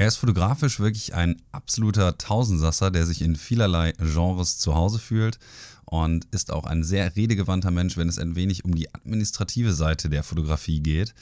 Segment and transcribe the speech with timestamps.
[0.00, 5.40] Er ist fotografisch wirklich ein absoluter Tausendsasser, der sich in vielerlei Genres zu Hause fühlt
[5.86, 10.08] und ist auch ein sehr redegewandter Mensch, wenn es ein wenig um die administrative Seite
[10.08, 11.14] der Fotografie geht.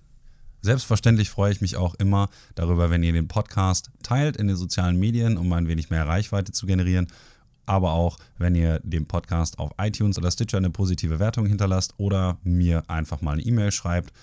[0.61, 4.99] Selbstverständlich freue ich mich auch immer darüber, wenn ihr den Podcast teilt in den sozialen
[4.99, 7.07] Medien, um ein wenig mehr Reichweite zu generieren.
[7.65, 12.37] Aber auch, wenn ihr dem Podcast auf iTunes oder Stitcher eine positive Wertung hinterlasst oder
[12.43, 14.13] mir einfach mal eine E-Mail schreibt.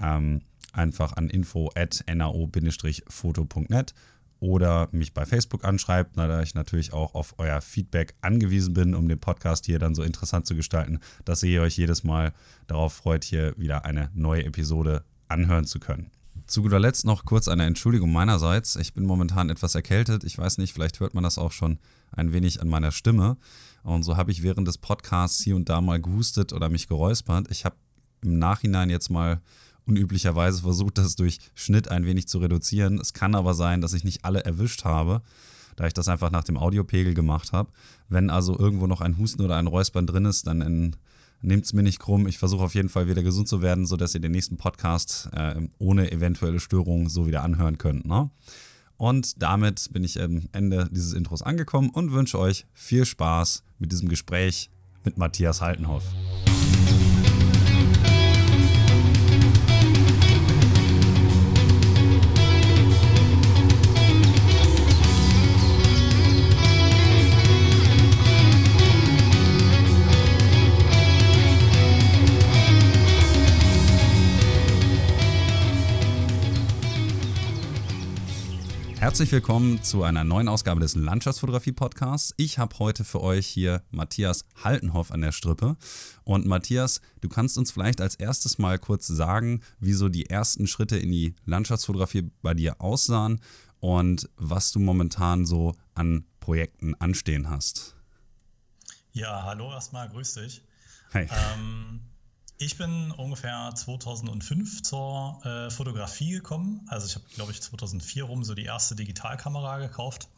[0.00, 3.94] Ähm, einfach an info.nao-foto.net
[4.40, 9.06] oder mich bei Facebook anschreibt, da ich natürlich auch auf euer Feedback angewiesen bin, um
[9.06, 12.32] den Podcast hier dann so interessant zu gestalten, dass ihr euch jedes Mal
[12.66, 16.10] darauf freut, hier wieder eine neue Episode anhören zu können.
[16.46, 18.76] Zu guter Letzt noch kurz eine Entschuldigung meinerseits.
[18.76, 20.24] Ich bin momentan etwas erkältet.
[20.24, 21.78] Ich weiß nicht, vielleicht hört man das auch schon
[22.10, 23.36] ein wenig an meiner Stimme.
[23.82, 27.48] Und so habe ich während des Podcasts hier und da mal gehustet oder mich geräuspert.
[27.50, 27.76] Ich habe
[28.22, 29.40] im Nachhinein jetzt mal
[29.86, 32.98] unüblicherweise versucht, das durch Schnitt ein wenig zu reduzieren.
[33.00, 35.22] Es kann aber sein, dass ich nicht alle erwischt habe,
[35.76, 37.70] da ich das einfach nach dem Audiopegel gemacht habe.
[38.08, 40.96] Wenn also irgendwo noch ein Husten oder ein Räuspern drin ist, dann
[41.42, 42.26] nehmt es mir nicht krumm.
[42.26, 45.68] Ich versuche auf jeden Fall wieder gesund zu werden, sodass ihr den nächsten Podcast äh,
[45.78, 48.06] ohne eventuelle Störungen so wieder anhören könnt.
[48.06, 48.30] Ne?
[48.96, 53.92] Und damit bin ich am Ende dieses Intros angekommen und wünsche euch viel Spaß mit
[53.92, 54.70] diesem Gespräch
[55.04, 56.04] mit Matthias Haltenhoff.
[79.00, 82.34] Herzlich willkommen zu einer neuen Ausgabe des Landschaftsfotografie-Podcasts.
[82.36, 85.78] Ich habe heute für euch hier Matthias Haltenhoff an der Strippe.
[86.22, 90.66] Und Matthias, du kannst uns vielleicht als erstes mal kurz sagen, wie so die ersten
[90.66, 93.40] Schritte in die Landschaftsfotografie bei dir aussahen
[93.80, 97.96] und was du momentan so an Projekten anstehen hast.
[99.12, 100.60] Ja, hallo erstmal, grüß dich.
[101.14, 101.26] Hi.
[101.54, 102.02] Ähm,
[102.60, 106.86] ich bin ungefähr 2005 zur äh, Fotografie gekommen.
[106.88, 110.28] Also ich habe, glaube ich, 2004 rum so die erste Digitalkamera gekauft.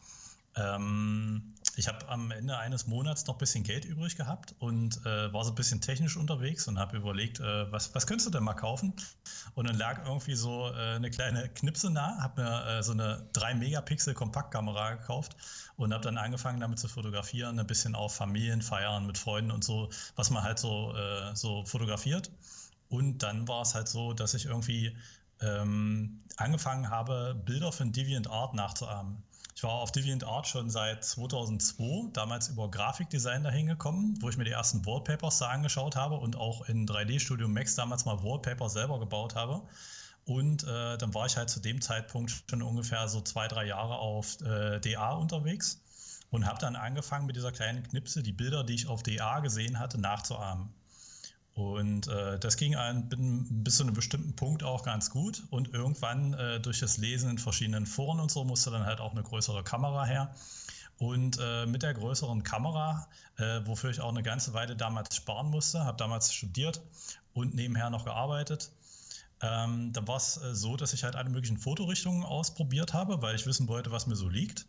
[0.55, 5.33] Ähm, ich habe am Ende eines Monats noch ein bisschen Geld übrig gehabt und äh,
[5.33, 8.43] war so ein bisschen technisch unterwegs und habe überlegt, äh, was, was könntest du denn
[8.43, 8.93] mal kaufen?
[9.55, 13.27] Und dann lag irgendwie so äh, eine kleine Knipse nah, habe mir äh, so eine
[13.33, 15.35] 3-Megapixel-Kompaktkamera gekauft
[15.75, 19.89] und habe dann angefangen damit zu fotografieren, ein bisschen auf Familienfeiern mit Freunden und so,
[20.15, 22.31] was man halt so, äh, so fotografiert.
[22.89, 24.95] Und dann war es halt so, dass ich irgendwie
[25.41, 29.23] ähm, angefangen habe, Bilder von DeviantArt nachzuahmen.
[29.55, 34.45] Ich war auf DeviantArt schon seit 2002, damals über Grafikdesign dahin gekommen, wo ich mir
[34.45, 38.69] die ersten Wallpapers da angeschaut habe und auch in 3D Studio Max damals mal Wallpaper
[38.69, 39.61] selber gebaut habe.
[40.25, 43.97] Und äh, dann war ich halt zu dem Zeitpunkt schon ungefähr so zwei, drei Jahre
[43.97, 45.81] auf äh, DA unterwegs
[46.31, 49.79] und habe dann angefangen mit dieser kleinen Knipse, die Bilder, die ich auf DA gesehen
[49.79, 50.73] hatte, nachzuahmen.
[51.55, 53.09] Und äh, das ging ein,
[53.63, 55.43] bis zu einem bestimmten Punkt auch ganz gut.
[55.51, 59.11] Und irgendwann äh, durch das Lesen in verschiedenen Foren und so musste dann halt auch
[59.11, 60.33] eine größere Kamera her.
[60.97, 63.07] Und äh, mit der größeren Kamera,
[63.37, 66.81] äh, wofür ich auch eine ganze Weile damals sparen musste, habe damals studiert
[67.33, 68.71] und nebenher noch gearbeitet.
[69.41, 73.35] Ähm, da war es äh, so, dass ich halt alle möglichen Fotorichtungen ausprobiert habe, weil
[73.35, 74.65] ich wissen wollte, was mir so liegt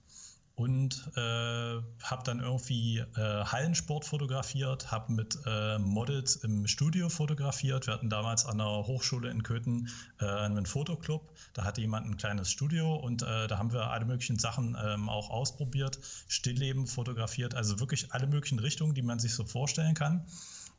[0.56, 7.88] und äh, habe dann irgendwie äh, Hallensport fotografiert, habe mit äh, Models im Studio fotografiert.
[7.88, 9.88] Wir hatten damals an der Hochschule in Köthen
[10.20, 11.32] äh, einen Fotoclub.
[11.54, 15.08] Da hatte jemand ein kleines Studio und äh, da haben wir alle möglichen Sachen ähm,
[15.08, 15.98] auch ausprobiert,
[16.28, 20.24] Stillleben fotografiert, also wirklich alle möglichen Richtungen, die man sich so vorstellen kann.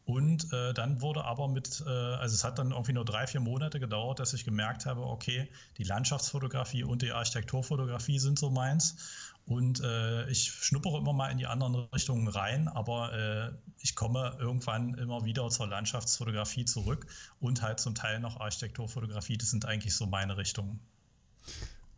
[0.06, 3.40] Und äh, dann wurde aber mit, äh, also es hat dann irgendwie nur drei, vier
[3.40, 5.50] Monate gedauert, dass ich gemerkt habe, okay,
[5.80, 9.34] die Landschaftsfotografie und die Architekturfotografie sind so meins.
[9.46, 14.36] Und äh, ich schnuppere immer mal in die anderen Richtungen rein, aber äh, ich komme
[14.40, 17.06] irgendwann immer wieder zur Landschaftsfotografie zurück
[17.40, 19.38] und halt zum Teil noch Architekturfotografie.
[19.38, 20.80] Das sind eigentlich so meine Richtungen.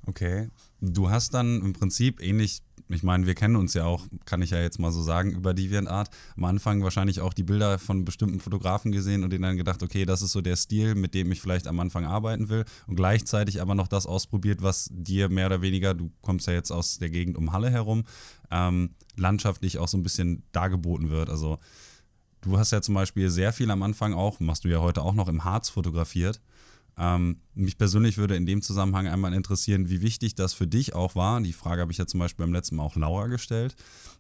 [0.06, 0.50] Okay.
[0.82, 4.52] Du hast dann im Prinzip ähnlich, ich meine, wir kennen uns ja auch, kann ich
[4.52, 6.10] ja jetzt mal so sagen, über DeviantArt.
[6.38, 10.06] Am Anfang wahrscheinlich auch die Bilder von bestimmten Fotografen gesehen und denen dann gedacht, okay,
[10.06, 12.64] das ist so der Stil, mit dem ich vielleicht am Anfang arbeiten will.
[12.88, 16.72] Und gleichzeitig aber noch das ausprobiert, was dir mehr oder weniger, du kommst ja jetzt
[16.72, 18.04] aus der Gegend um Halle herum,
[18.52, 21.30] ähm, landschaftlich auch so ein bisschen dargeboten wird.
[21.30, 21.58] Also
[22.42, 25.14] du hast ja zum Beispiel sehr viel am Anfang auch, machst du ja heute auch
[25.14, 26.40] noch im Harz fotografiert.
[26.98, 31.16] Ähm, mich persönlich würde in dem Zusammenhang einmal interessieren, wie wichtig das für dich auch
[31.16, 31.42] war.
[31.42, 33.76] Die Frage habe ich ja zum Beispiel beim letzten Mal auch Laura gestellt,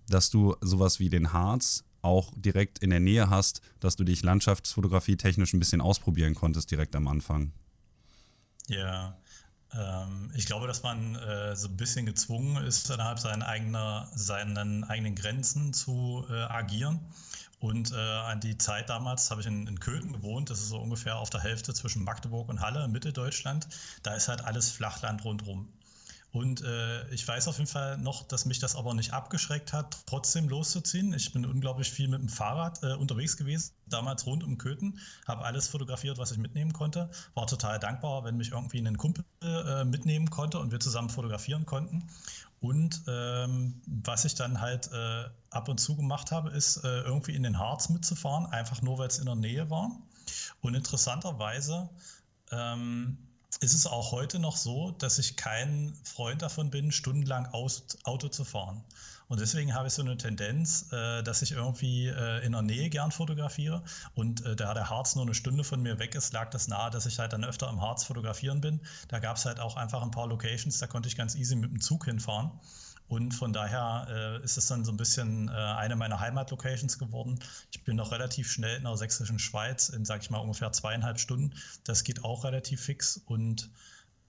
[0.07, 4.23] dass du sowas wie den Harz auch direkt in der Nähe hast, dass du dich
[4.23, 7.51] Landschaftsfotografie technisch ein bisschen ausprobieren konntest direkt am Anfang.
[8.67, 9.17] Ja,
[9.73, 14.83] ähm, ich glaube, dass man äh, so ein bisschen gezwungen ist, innerhalb seiner eigener, seinen
[14.83, 16.99] eigenen Grenzen zu äh, agieren.
[17.59, 20.49] Und äh, an die Zeit damals habe ich in, in Köthen gewohnt.
[20.49, 23.67] Das ist so ungefähr auf der Hälfte zwischen Magdeburg und Halle, Mitteldeutschland.
[24.03, 25.67] Da ist halt alles Flachland rundherum.
[26.33, 29.97] Und äh, ich weiß auf jeden Fall noch, dass mich das aber nicht abgeschreckt hat,
[30.05, 31.13] trotzdem loszuziehen.
[31.13, 35.45] Ich bin unglaublich viel mit dem Fahrrad äh, unterwegs gewesen, damals rund um Köthen, habe
[35.45, 37.09] alles fotografiert, was ich mitnehmen konnte.
[37.33, 41.65] War total dankbar, wenn mich irgendwie ein Kumpel äh, mitnehmen konnte und wir zusammen fotografieren
[41.65, 42.07] konnten.
[42.59, 47.35] Und ähm, was ich dann halt äh, ab und zu gemacht habe, ist äh, irgendwie
[47.35, 49.91] in den Harz mitzufahren, einfach nur weil es in der Nähe war.
[50.61, 51.89] Und interessanterweise
[52.51, 53.17] ähm,
[53.61, 58.43] ist es auch heute noch so, dass ich kein Freund davon bin, stundenlang Auto zu
[58.43, 58.83] fahren.
[59.27, 62.89] Und deswegen habe ich so eine Tendenz, äh, dass ich irgendwie äh, in der Nähe
[62.89, 63.83] gern fotografiere.
[64.15, 66.91] Und äh, da der Harz nur eine Stunde von mir weg ist, lag das nahe,
[66.91, 68.79] dass ich halt dann öfter im Harz fotografieren bin.
[69.09, 71.71] Da gab es halt auch einfach ein paar Locations, da konnte ich ganz easy mit
[71.71, 72.51] dem Zug hinfahren.
[73.09, 77.39] Und von daher äh, ist es dann so ein bisschen äh, eine meiner Heimatlocations geworden.
[77.71, 81.19] Ich bin noch relativ schnell in der sächsischen Schweiz in, sag ich mal, ungefähr zweieinhalb
[81.19, 81.53] Stunden.
[81.85, 83.69] Das geht auch relativ fix und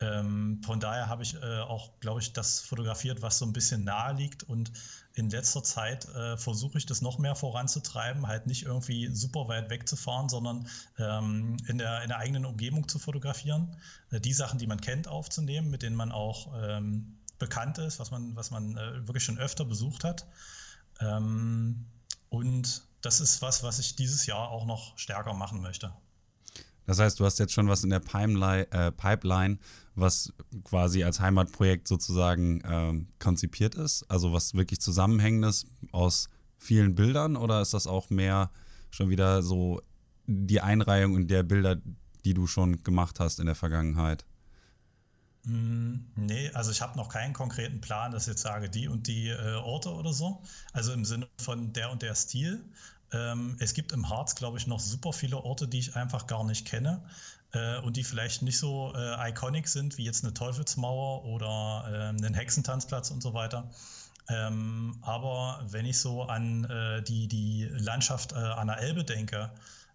[0.01, 3.85] ähm, von daher habe ich äh, auch, glaube ich, das fotografiert, was so ein bisschen
[3.85, 4.45] nahe liegt.
[4.45, 4.71] Und
[5.15, 9.71] in letzter Zeit äh, versuche ich das noch mehr voranzutreiben, halt nicht irgendwie super weit
[9.71, 10.69] wegzufahren, sondern
[10.99, 13.77] ähm, in, der, in der eigenen Umgebung zu fotografieren.
[14.11, 18.11] Äh, die Sachen, die man kennt, aufzunehmen, mit denen man auch ähm, bekannt ist, was
[18.13, 20.27] man, was man äh, wirklich schon öfter besucht hat.
[21.01, 21.87] Ähm,
[22.29, 25.93] und das ist was, was ich dieses Jahr auch noch stärker machen möchte.
[26.89, 29.59] Das heißt, du hast jetzt schon was in der Pipeline, äh, Pipeline
[30.01, 30.33] was
[30.65, 34.05] quasi als Heimatprojekt sozusagen ähm, konzipiert ist?
[34.09, 36.29] Also was wirklich Zusammenhängendes aus
[36.59, 38.51] vielen Bildern oder ist das auch mehr
[38.91, 39.81] schon wieder so
[40.27, 41.77] die Einreihung in der Bilder,
[42.25, 44.25] die du schon gemacht hast in der Vergangenheit?
[45.45, 49.07] Mm, nee, also ich habe noch keinen konkreten Plan, dass ich jetzt sage, die und
[49.07, 50.43] die äh, Orte oder so.
[50.73, 52.65] Also im Sinne von der und der Stil.
[53.13, 56.45] Ähm, es gibt im Harz, glaube ich, noch super viele Orte, die ich einfach gar
[56.45, 57.03] nicht kenne
[57.53, 62.09] äh, und die vielleicht nicht so äh, iconic sind wie jetzt eine Teufelsmauer oder äh,
[62.09, 63.71] einen Hexentanzplatz und so weiter.
[64.29, 69.51] Ähm, aber wenn ich so an äh, die, die Landschaft äh, an der Elbe denke,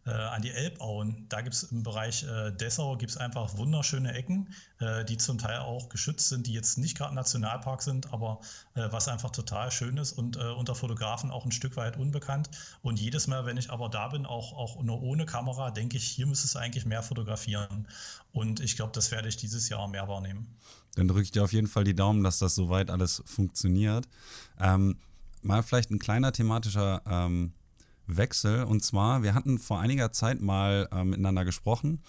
[0.05, 1.25] äh, an die Elbauen.
[1.29, 5.59] Da gibt es im Bereich äh, Dessau gibt's einfach wunderschöne Ecken, äh, die zum Teil
[5.59, 8.41] auch geschützt sind, die jetzt nicht gerade Nationalpark sind, aber
[8.75, 12.49] äh, was einfach total schön ist und äh, unter Fotografen auch ein Stück weit unbekannt.
[12.81, 16.03] Und jedes Mal, wenn ich aber da bin, auch, auch nur ohne Kamera, denke ich,
[16.03, 17.87] hier müsste es eigentlich mehr fotografieren.
[18.31, 20.47] Und ich glaube, das werde ich dieses Jahr mehr wahrnehmen.
[20.95, 24.07] Dann drücke ich dir auf jeden Fall die Daumen, dass das soweit alles funktioniert.
[24.59, 24.97] Ähm,
[25.41, 27.53] mal vielleicht ein kleiner thematischer ähm
[28.07, 28.63] Wechsel.
[28.63, 32.01] Und zwar, wir hatten vor einiger Zeit mal äh, miteinander gesprochen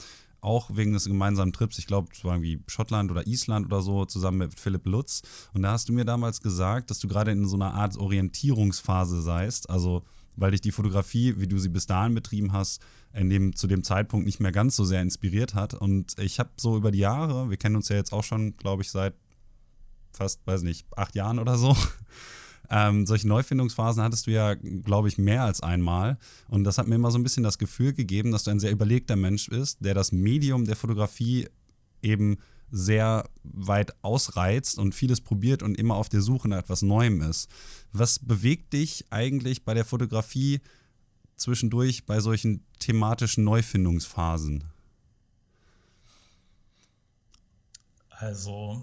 [0.44, 4.04] auch wegen des gemeinsamen Trips, ich glaube, es war irgendwie Schottland oder Island oder so,
[4.04, 5.22] zusammen mit Philipp Lutz.
[5.54, 9.22] Und da hast du mir damals gesagt, dass du gerade in so einer Art Orientierungsphase
[9.22, 9.70] seist.
[9.70, 10.04] Also,
[10.36, 12.82] weil dich die Fotografie, wie du sie bis dahin betrieben hast,
[13.14, 15.72] in dem, zu dem Zeitpunkt nicht mehr ganz so sehr inspiriert hat.
[15.72, 18.82] Und ich habe so über die Jahre, wir kennen uns ja jetzt auch schon, glaube
[18.82, 19.14] ich, seit
[20.12, 21.74] fast, weiß nicht, acht Jahren oder so.
[22.70, 26.18] Ähm, solche Neufindungsphasen hattest du ja, glaube ich, mehr als einmal.
[26.48, 28.72] Und das hat mir immer so ein bisschen das Gefühl gegeben, dass du ein sehr
[28.72, 31.48] überlegter Mensch bist, der das Medium der Fotografie
[32.02, 32.38] eben
[32.70, 37.48] sehr weit ausreizt und vieles probiert und immer auf der Suche nach etwas Neuem ist.
[37.92, 40.60] Was bewegt dich eigentlich bei der Fotografie
[41.36, 44.64] zwischendurch bei solchen thematischen Neufindungsphasen?
[48.08, 48.82] Also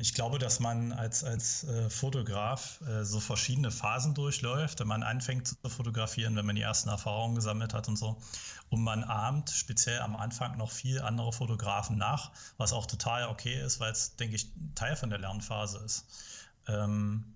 [0.00, 5.02] ich glaube, dass man als, als äh, Fotograf äh, so verschiedene Phasen durchläuft, wenn man
[5.02, 8.16] anfängt zu fotografieren, wenn man die ersten Erfahrungen gesammelt hat und so.
[8.70, 13.60] Und man ahmt speziell am Anfang noch viel andere Fotografen nach, was auch total okay
[13.60, 16.06] ist, weil es, denke ich, Teil von der Lernphase ist.
[16.66, 17.34] Ähm,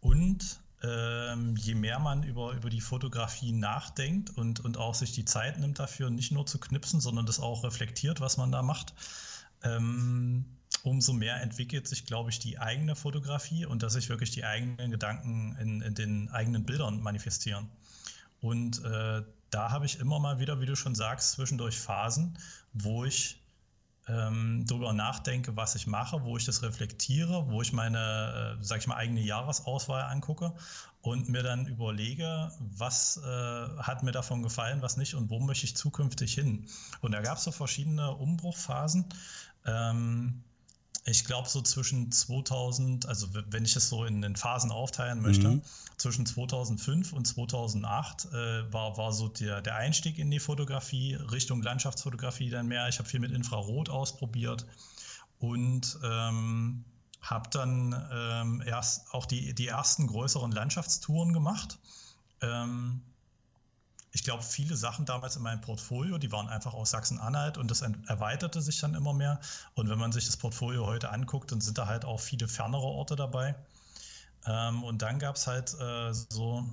[0.00, 5.24] und ähm, je mehr man über, über die Fotografie nachdenkt und, und auch sich die
[5.24, 8.94] Zeit nimmt dafür, nicht nur zu knipsen, sondern das auch reflektiert, was man da macht,
[9.64, 10.44] ähm,
[10.86, 14.90] umso mehr entwickelt sich, glaube ich, die eigene Fotografie und dass sich wirklich die eigenen
[14.90, 17.68] Gedanken in, in den eigenen Bildern manifestieren.
[18.40, 22.38] Und äh, da habe ich immer mal wieder, wie du schon sagst, zwischendurch Phasen,
[22.72, 23.42] wo ich
[24.08, 28.78] ähm, darüber nachdenke, was ich mache, wo ich das reflektiere, wo ich meine, äh, sag
[28.78, 30.52] ich mal, eigene Jahresauswahl angucke
[31.02, 35.66] und mir dann überlege, was äh, hat mir davon gefallen, was nicht und wo möchte
[35.66, 36.68] ich zukünftig hin.
[37.00, 39.06] Und da gab es so verschiedene Umbruchphasen.
[39.64, 40.44] Ähm,
[41.08, 45.48] ich glaube, so zwischen 2000, also wenn ich es so in den Phasen aufteilen möchte,
[45.48, 45.62] mhm.
[45.96, 51.62] zwischen 2005 und 2008 äh, war, war so der, der Einstieg in die Fotografie, Richtung
[51.62, 52.88] Landschaftsfotografie dann mehr.
[52.88, 54.66] Ich habe viel mit Infrarot ausprobiert
[55.38, 56.84] und ähm,
[57.20, 61.78] habe dann ähm, erst auch die, die ersten größeren Landschaftstouren gemacht.
[62.40, 63.00] Ähm,
[64.16, 67.82] ich glaube, viele Sachen damals in meinem Portfolio, die waren einfach aus Sachsen-Anhalt und das
[67.82, 69.38] erweiterte sich dann immer mehr.
[69.74, 72.86] Und wenn man sich das Portfolio heute anguckt, dann sind da halt auch viele fernere
[72.86, 73.54] Orte dabei.
[74.46, 76.64] Ähm, und dann gab es halt äh, so,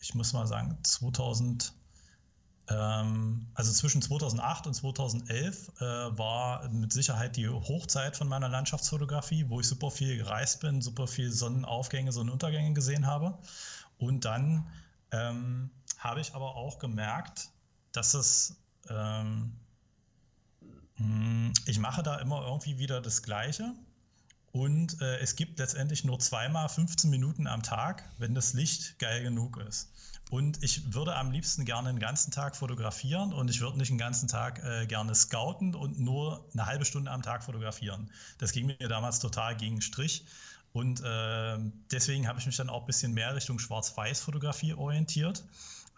[0.00, 1.72] ich muss mal sagen, 2000,
[2.68, 5.84] ähm, also zwischen 2008 und 2011 äh,
[6.18, 11.06] war mit Sicherheit die Hochzeit von meiner Landschaftsfotografie, wo ich super viel gereist bin, super
[11.06, 13.38] viel Sonnenaufgänge, Sonnenuntergänge gesehen habe.
[13.98, 14.66] Und dann
[15.12, 17.48] ähm, habe ich aber auch gemerkt,
[17.92, 18.56] dass es,
[18.88, 19.52] ähm,
[20.96, 23.74] hm, ich mache da immer irgendwie wieder das Gleiche.
[24.52, 29.22] Und äh, es gibt letztendlich nur zweimal 15 Minuten am Tag, wenn das Licht geil
[29.22, 29.90] genug ist.
[30.30, 33.98] Und ich würde am liebsten gerne den ganzen Tag fotografieren und ich würde nicht den
[33.98, 38.10] ganzen Tag äh, gerne scouten und nur eine halbe Stunde am Tag fotografieren.
[38.38, 40.24] Das ging mir damals total gegen Strich.
[40.72, 41.58] Und äh,
[41.90, 45.44] deswegen habe ich mich dann auch ein bisschen mehr Richtung Schwarz-Weiß-Fotografie orientiert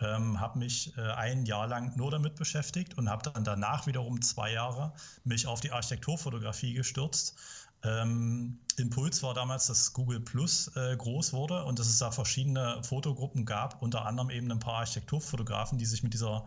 [0.00, 4.22] ähm, habe mich äh, ein Jahr lang nur damit beschäftigt und habe dann danach wiederum
[4.22, 4.92] zwei Jahre
[5.24, 7.36] mich auf die Architekturfotografie gestürzt.
[7.82, 12.82] Ähm, Impuls war damals, dass Google Plus äh, groß wurde und dass es da verschiedene
[12.82, 16.44] Fotogruppen gab, unter anderem eben ein paar Architekturfotografen, die sich mit dieser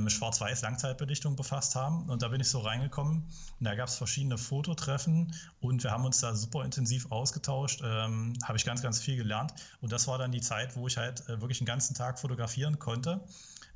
[0.00, 2.08] mit Schwarz-Weiß-Langzeitbelichtung befasst haben.
[2.08, 3.22] Und da bin ich so reingekommen.
[3.58, 7.80] Und da gab es verschiedene Fototreffen und wir haben uns da super intensiv ausgetauscht.
[7.84, 9.52] Ähm, Habe ich ganz, ganz viel gelernt.
[9.80, 12.78] Und das war dann die Zeit, wo ich halt äh, wirklich den ganzen Tag fotografieren
[12.78, 13.20] konnte,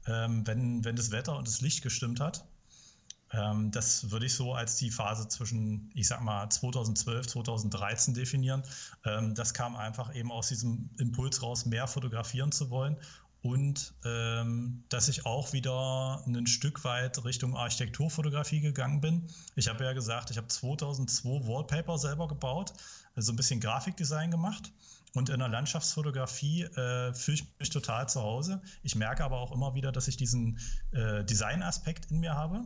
[0.06, 2.44] ähm, wenn, wenn das Wetter und das Licht gestimmt hat.
[3.32, 8.62] Ähm, das würde ich so als die Phase zwischen, ich sag mal, 2012, 2013 definieren.
[9.04, 12.96] Ähm, das kam einfach eben aus diesem Impuls raus, mehr fotografieren zu wollen
[13.42, 19.26] und ähm, dass ich auch wieder ein Stück weit Richtung Architekturfotografie gegangen bin.
[19.56, 22.72] Ich habe ja gesagt, ich habe 2002 Wallpaper selber gebaut,
[23.16, 24.72] also ein bisschen Grafikdesign gemacht.
[25.14, 28.62] Und in der Landschaftsfotografie äh, fühle ich mich total zu Hause.
[28.82, 30.58] Ich merke aber auch immer wieder, dass ich diesen
[30.92, 32.64] äh, Design-Aspekt in mir habe.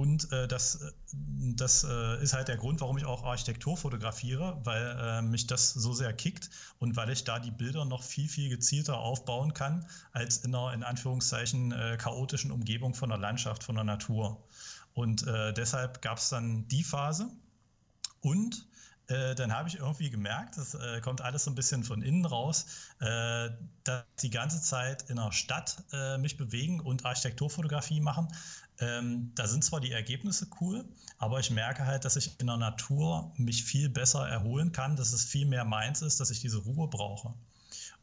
[0.00, 4.58] Und äh, das, äh, das äh, ist halt der Grund, warum ich auch Architektur fotografiere,
[4.64, 8.26] weil äh, mich das so sehr kickt und weil ich da die Bilder noch viel,
[8.26, 13.62] viel gezielter aufbauen kann, als in einer, in Anführungszeichen, äh, chaotischen Umgebung von der Landschaft,
[13.62, 14.42] von der Natur.
[14.94, 17.28] Und äh, deshalb gab es dann die Phase.
[18.22, 18.66] Und
[19.36, 22.66] dann habe ich irgendwie gemerkt, das kommt alles so ein bisschen von innen raus,
[23.00, 25.82] dass die ganze Zeit in der Stadt
[26.20, 28.28] mich bewegen und Architekturfotografie machen,
[28.80, 30.84] ähm, da sind zwar die Ergebnisse cool,
[31.18, 35.12] aber ich merke halt, dass ich in der Natur mich viel besser erholen kann, dass
[35.12, 37.34] es viel mehr meins ist, dass ich diese Ruhe brauche.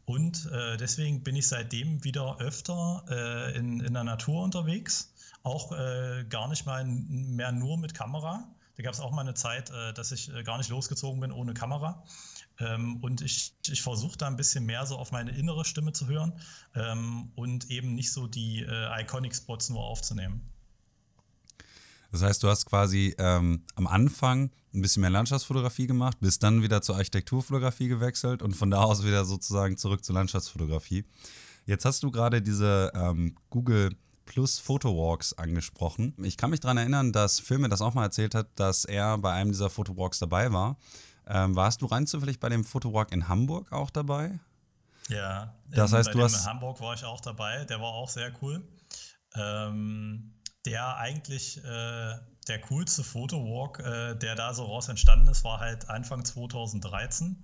[0.05, 5.71] Und äh, deswegen bin ich seitdem wieder öfter äh, in, in der Natur unterwegs, auch
[5.73, 8.47] äh, gar nicht mal mehr nur mit Kamera.
[8.77, 11.31] Da gab es auch mal eine Zeit, äh, dass ich äh, gar nicht losgezogen bin
[11.31, 12.03] ohne Kamera.
[12.59, 16.07] Ähm, und ich, ich versuche da ein bisschen mehr so auf meine innere Stimme zu
[16.07, 16.33] hören
[16.75, 20.41] ähm, und eben nicht so die äh, Iconic-Spots nur aufzunehmen.
[22.11, 26.61] Das heißt, du hast quasi ähm, am Anfang ein bisschen mehr Landschaftsfotografie gemacht, bist dann
[26.61, 31.05] wieder zur Architekturfotografie gewechselt und von da aus wieder sozusagen zurück zur Landschaftsfotografie.
[31.65, 33.95] Jetzt hast du gerade diese ähm, Google
[34.25, 36.13] Plus Photowalks angesprochen.
[36.21, 39.17] Ich kann mich daran erinnern, dass Phil mir das auch mal erzählt hat, dass er
[39.17, 40.77] bei einem dieser Photowalks dabei war.
[41.25, 44.39] Ähm, warst du rein zufällig bei dem Photowalk in Hamburg auch dabei?
[45.09, 46.45] Ja, das in, heißt, du hast.
[46.45, 48.61] In Hamburg war ich auch dabei, der war auch sehr cool.
[49.35, 50.33] Ähm,
[50.67, 52.13] der eigentlich äh,
[52.47, 57.37] der coolste Photowalk, äh, der da so raus entstanden ist, war halt Anfang 2013.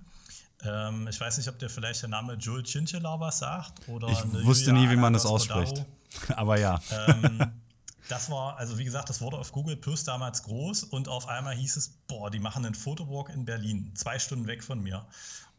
[0.65, 3.87] Ähm, ich weiß nicht, ob dir vielleicht der Name Joel Chinchilla was sagt.
[3.87, 5.85] Oder ich wusste nie, wie man das ausspricht.
[6.35, 6.81] Aber ja.
[7.07, 7.53] Ähm,
[8.09, 11.55] das war, also wie gesagt, das wurde auf Google Plus damals groß und auf einmal
[11.55, 15.05] hieß es, boah, die machen einen Fotowalk in Berlin, zwei Stunden weg von mir.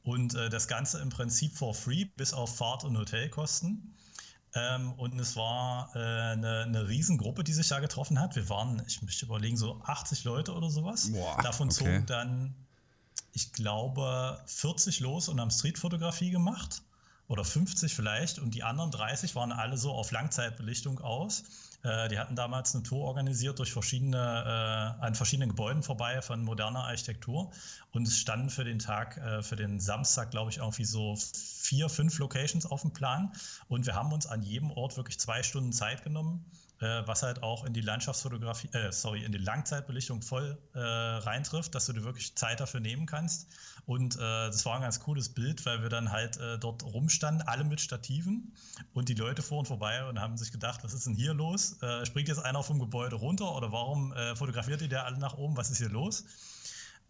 [0.02, 3.94] Und äh, das Ganze im Prinzip for free, bis auf Fahrt- und Hotelkosten.
[4.54, 8.36] Ähm, und es war äh, eine, eine Riesengruppe, die sich da getroffen hat.
[8.36, 11.10] Wir waren, ich möchte überlegen, so 80 Leute oder sowas.
[11.10, 11.76] Boah, Davon okay.
[11.76, 12.54] zogen dann,
[13.32, 16.82] ich glaube, 40 los und haben Streetfotografie gemacht.
[17.26, 18.38] Oder 50 vielleicht.
[18.38, 21.44] Und die anderen 30 waren alle so auf Langzeitbelichtung aus.
[21.84, 26.42] Äh, die hatten damals eine Tour organisiert durch verschiedene, äh, an verschiedenen Gebäuden vorbei von
[26.42, 27.52] moderner Architektur.
[27.92, 31.90] Und es standen für den Tag, äh, für den Samstag, glaube ich, irgendwie so vier,
[31.90, 33.32] fünf Locations auf dem Plan.
[33.68, 36.44] Und wir haben uns an jedem Ort wirklich zwei Stunden Zeit genommen
[37.06, 41.86] was halt auch in die Landschaftsfotografie, äh, sorry, in die Langzeitbelichtung voll äh, reintrifft, dass
[41.86, 43.48] du dir wirklich Zeit dafür nehmen kannst.
[43.86, 47.46] Und äh, das war ein ganz cooles Bild, weil wir dann halt äh, dort rumstanden,
[47.46, 48.52] alle mit Stativen
[48.92, 51.80] und die Leute fuhren vorbei und haben sich gedacht, was ist denn hier los?
[51.82, 55.56] Äh, springt jetzt einer vom Gebäude runter oder warum fotografiert ihr der alle nach oben?
[55.56, 56.24] Was ist hier los?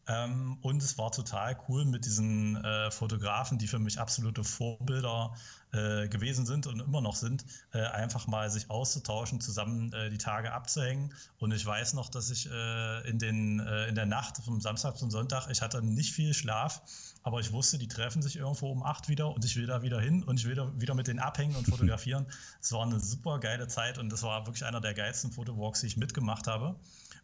[0.06, 5.34] Ähm, und es war total cool mit diesen äh, Fotografen, die für mich absolute Vorbilder
[5.72, 10.18] äh, gewesen sind und immer noch sind, äh, einfach mal sich auszutauschen, zusammen äh, die
[10.18, 11.12] Tage abzuhängen.
[11.38, 14.98] Und ich weiß noch, dass ich äh, in, den, äh, in der Nacht vom Samstag
[14.98, 16.82] zum Sonntag, ich hatte nicht viel Schlaf,
[17.22, 20.00] aber ich wusste, die treffen sich irgendwo um acht wieder und ich will da wieder
[20.00, 22.26] hin und ich will da wieder mit denen abhängen und fotografieren.
[22.60, 25.86] Es war eine super geile Zeit und das war wirklich einer der geilsten Fotowalks, die
[25.86, 26.76] ich mitgemacht habe.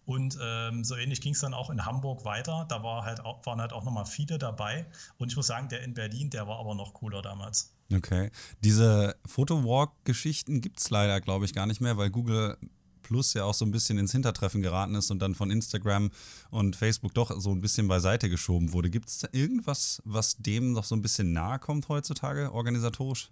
[0.07, 2.67] Und ähm, so ähnlich ging es dann auch in Hamburg weiter.
[2.69, 4.87] Da war halt auch, waren halt auch nochmal viele dabei.
[5.19, 7.73] Und ich muss sagen, der in Berlin, der war aber noch cooler damals.
[7.93, 8.31] Okay.
[8.65, 12.57] Diese Photowalk-Geschichten gibt es leider, glaube ich, gar nicht mehr, weil Google
[13.03, 16.13] Plus ja auch so ein bisschen ins Hintertreffen geraten ist und dann von Instagram
[16.51, 18.89] und Facebook doch so ein bisschen beiseite geschoben wurde.
[18.89, 23.31] Gibt es da irgendwas, was dem noch so ein bisschen nahe kommt heutzutage, organisatorisch?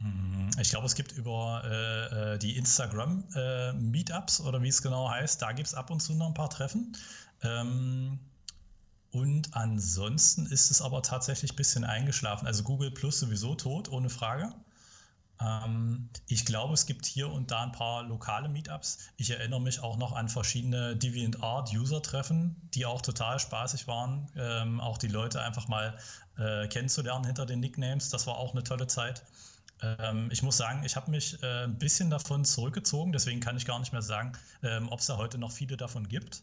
[0.00, 0.50] Mhm.
[0.60, 5.42] Ich glaube, es gibt über äh, äh, die Instagram-Meetups äh, oder wie es genau heißt,
[5.42, 6.96] da gibt es ab und zu noch ein paar Treffen.
[7.42, 8.18] Ähm,
[9.10, 12.46] und ansonsten ist es aber tatsächlich ein bisschen eingeschlafen.
[12.46, 14.52] Also Google Plus sowieso tot, ohne Frage.
[15.40, 18.98] Ähm, ich glaube, es gibt hier und da ein paar lokale Meetups.
[19.16, 24.28] Ich erinnere mich auch noch an verschiedene DeviantArt User-Treffen, die auch total spaßig waren.
[24.36, 25.96] Ähm, auch die Leute einfach mal
[26.36, 28.10] äh, kennenzulernen hinter den Nicknames.
[28.10, 29.24] Das war auch eine tolle Zeit.
[29.82, 33.64] Ähm, ich muss sagen, ich habe mich äh, ein bisschen davon zurückgezogen, deswegen kann ich
[33.64, 36.42] gar nicht mehr sagen, ähm, ob es da heute noch viele davon gibt.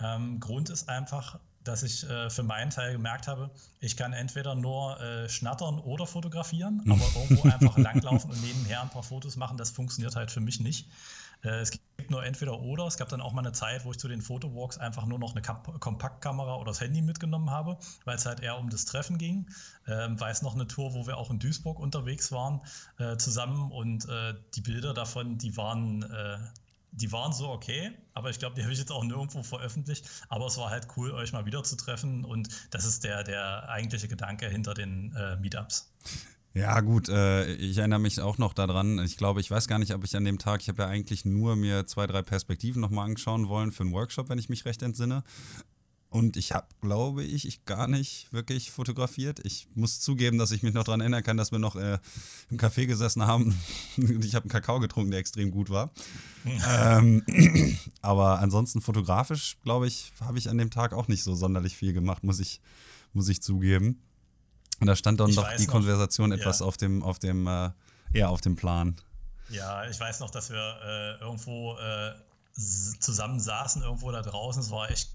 [0.00, 4.54] Ähm, Grund ist einfach, dass ich äh, für meinen Teil gemerkt habe, ich kann entweder
[4.54, 9.56] nur äh, schnattern oder fotografieren, aber irgendwo einfach langlaufen und nebenher ein paar Fotos machen,
[9.56, 10.86] das funktioniert halt für mich nicht.
[11.44, 12.86] Äh, es gibt nur entweder oder.
[12.86, 15.32] Es gab dann auch mal eine Zeit, wo ich zu den Fotowalks einfach nur noch
[15.32, 19.48] eine Kompaktkamera oder das Handy mitgenommen habe, weil es halt eher um das Treffen ging.
[19.86, 22.60] Ähm, weiß noch eine Tour, wo wir auch in Duisburg unterwegs waren
[22.98, 26.38] äh, zusammen und äh, die Bilder davon, die waren äh,
[26.96, 30.08] die waren so okay, aber ich glaube, die habe ich jetzt auch nirgendwo veröffentlicht.
[30.28, 33.68] Aber es war halt cool, euch mal wieder zu treffen und das ist der, der
[33.68, 35.92] eigentliche Gedanke hinter den äh, Meetups.
[36.54, 39.00] Ja, gut, äh, ich erinnere mich auch noch daran.
[39.00, 41.24] Ich glaube, ich weiß gar nicht, ob ich an dem Tag, ich habe ja eigentlich
[41.24, 44.80] nur mir zwei, drei Perspektiven nochmal anschauen wollen für einen Workshop, wenn ich mich recht
[44.82, 45.24] entsinne.
[46.10, 49.40] Und ich habe, glaube ich, ich gar nicht wirklich fotografiert.
[49.42, 51.98] Ich muss zugeben, dass ich mich noch daran erinnern kann, dass wir noch äh,
[52.50, 53.58] im Café gesessen haben.
[53.96, 55.90] und ich habe einen Kakao getrunken, der extrem gut war.
[56.70, 57.24] ähm,
[58.00, 61.92] aber ansonsten fotografisch, glaube ich, habe ich an dem Tag auch nicht so sonderlich viel
[61.92, 62.60] gemacht, muss ich,
[63.12, 64.00] muss ich zugeben.
[64.80, 66.66] Und da stand dann ich doch die noch, Konversation etwas ja.
[66.66, 67.70] auf dem, auf dem, äh,
[68.12, 68.96] eher auf dem Plan.
[69.50, 72.14] Ja, ich weiß noch, dass wir äh, irgendwo äh,
[73.00, 74.62] zusammen saßen, irgendwo da draußen.
[74.62, 75.10] Es war echt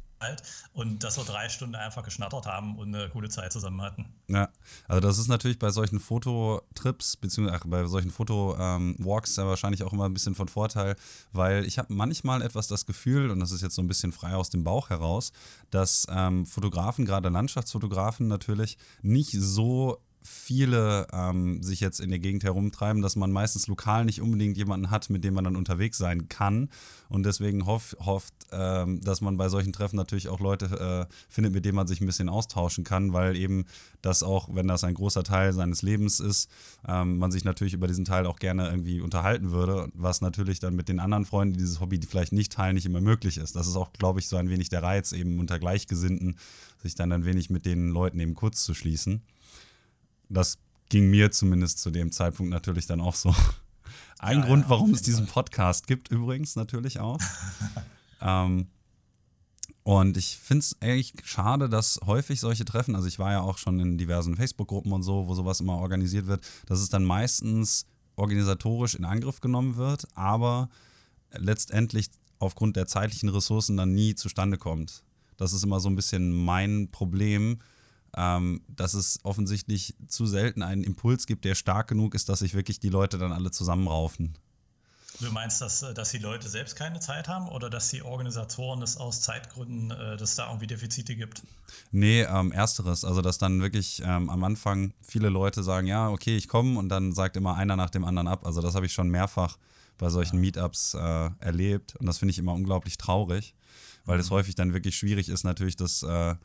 [0.73, 4.05] und dass wir drei Stunden einfach geschnattert haben und eine coole Zeit zusammen hatten.
[4.27, 4.49] Ja,
[4.87, 10.05] also das ist natürlich bei solchen Fototrips, beziehungsweise bei solchen Fotowalks ähm, wahrscheinlich auch immer
[10.05, 10.95] ein bisschen von Vorteil,
[11.31, 14.35] weil ich habe manchmal etwas das Gefühl, und das ist jetzt so ein bisschen frei
[14.35, 15.31] aus dem Bauch heraus,
[15.71, 22.43] dass ähm, Fotografen, gerade Landschaftsfotografen natürlich, nicht so viele ähm, sich jetzt in der Gegend
[22.43, 26.27] herumtreiben, dass man meistens lokal nicht unbedingt jemanden hat, mit dem man dann unterwegs sein
[26.27, 26.69] kann.
[27.07, 31.53] Und deswegen hoff, hofft, ähm, dass man bei solchen Treffen natürlich auch Leute äh, findet,
[31.53, 33.65] mit denen man sich ein bisschen austauschen kann, weil eben
[34.01, 36.49] das auch, wenn das ein großer Teil seines Lebens ist,
[36.87, 40.75] ähm, man sich natürlich über diesen Teil auch gerne irgendwie unterhalten würde, was natürlich dann
[40.75, 43.55] mit den anderen Freunden, die dieses Hobby die vielleicht nicht teilen, nicht immer möglich ist.
[43.55, 46.37] Das ist auch, glaube ich, so ein wenig der Reiz, eben unter Gleichgesinnten,
[46.83, 49.21] sich dann ein wenig mit den Leuten eben kurz zu schließen
[50.29, 50.57] das
[50.89, 53.35] ging mir zumindest zu dem Zeitpunkt natürlich dann auch so.
[54.19, 57.19] Ein ja, Grund, ja, warum es diesen Podcast gibt, übrigens natürlich auch.
[58.21, 58.67] ähm,
[59.83, 63.57] und ich finde es eigentlich schade, dass häufig solche Treffen, also ich war ja auch
[63.57, 67.85] schon in diversen Facebook-Gruppen und so, wo sowas immer organisiert wird, dass es dann meistens
[68.15, 70.69] organisatorisch in Angriff genommen wird, aber
[71.31, 75.03] letztendlich aufgrund der zeitlichen Ressourcen dann nie zustande kommt.
[75.37, 77.59] Das ist immer so ein bisschen mein Problem,
[78.15, 82.53] ähm, dass es offensichtlich zu selten einen Impuls gibt, der stark genug ist, dass sich
[82.53, 84.37] wirklich die Leute dann alle zusammenraufen.
[85.19, 88.81] Du meinst, dass, äh, dass die Leute selbst keine Zeit haben oder dass die Organisatoren
[88.81, 91.41] es aus Zeitgründen, äh, dass es da irgendwie Defizite gibt?
[91.91, 93.03] Nee, ähm, ersteres.
[93.03, 96.89] Also, dass dann wirklich ähm, am Anfang viele Leute sagen, ja, okay, ich komme und
[96.89, 98.45] dann sagt immer einer nach dem anderen ab.
[98.45, 99.57] Also, das habe ich schon mehrfach
[99.97, 100.41] bei solchen ja.
[100.41, 103.53] Meetups äh, erlebt und das finde ich immer unglaublich traurig,
[104.05, 104.21] weil mhm.
[104.21, 106.03] es häufig dann wirklich schwierig ist, natürlich das.
[106.03, 106.35] Äh,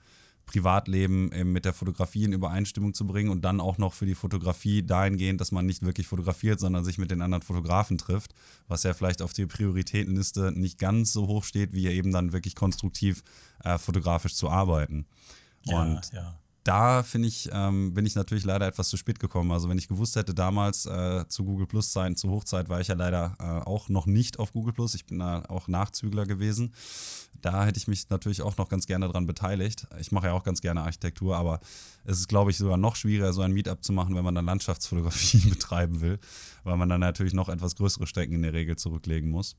[0.47, 4.83] Privatleben mit der Fotografie in Übereinstimmung zu bringen und dann auch noch für die Fotografie
[4.83, 8.35] dahingehend, dass man nicht wirklich fotografiert, sondern sich mit den anderen Fotografen trifft,
[8.69, 12.55] was ja vielleicht auf der Prioritätenliste nicht ganz so hoch steht, wie eben dann wirklich
[12.55, 13.23] konstruktiv
[13.65, 15.07] äh, fotografisch zu arbeiten.
[15.65, 19.53] Ja, und ja da finde ich, ähm, bin ich natürlich leider etwas zu spät gekommen.
[19.53, 22.89] Also wenn ich gewusst hätte, damals äh, zu Google Plus Zeiten, zu Hochzeit war ich
[22.89, 24.95] ja leider äh, auch noch nicht auf Google Plus.
[24.95, 26.75] Ich bin da auch Nachzügler gewesen.
[27.43, 29.87] Da hätte ich mich natürlich auch noch ganz gerne daran beteiligt.
[30.01, 31.61] Ich mache ja auch ganz gerne Architektur, aber
[32.05, 34.47] es ist, glaube ich, sogar noch schwieriger, so ein Meetup zu machen, wenn man dann
[34.47, 36.19] Landschaftsfotografie betreiben will,
[36.63, 39.55] weil man dann natürlich noch etwas größere Strecken in der Regel zurücklegen muss.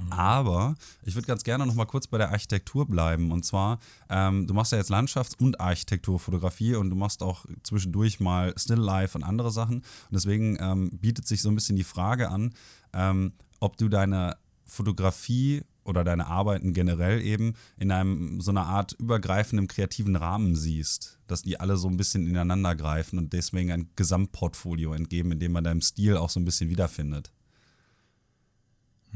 [0.00, 0.12] Mhm.
[0.12, 3.32] Aber ich würde ganz gerne noch mal kurz bei der Architektur bleiben.
[3.32, 3.78] Und zwar,
[4.08, 8.78] ähm, du machst ja jetzt Landschafts- und Architekturfotografie und du machst auch zwischendurch mal Still
[8.78, 9.76] Life und andere Sachen.
[9.76, 12.54] Und deswegen ähm, bietet sich so ein bisschen die Frage an,
[12.92, 18.92] ähm, ob du deine Fotografie oder deine Arbeiten generell eben in einem so einer Art
[18.98, 23.90] übergreifenden kreativen Rahmen siehst, dass die alle so ein bisschen ineinander greifen und deswegen ein
[23.94, 27.32] Gesamtportfolio entgeben, in dem man deinem Stil auch so ein bisschen wiederfindet.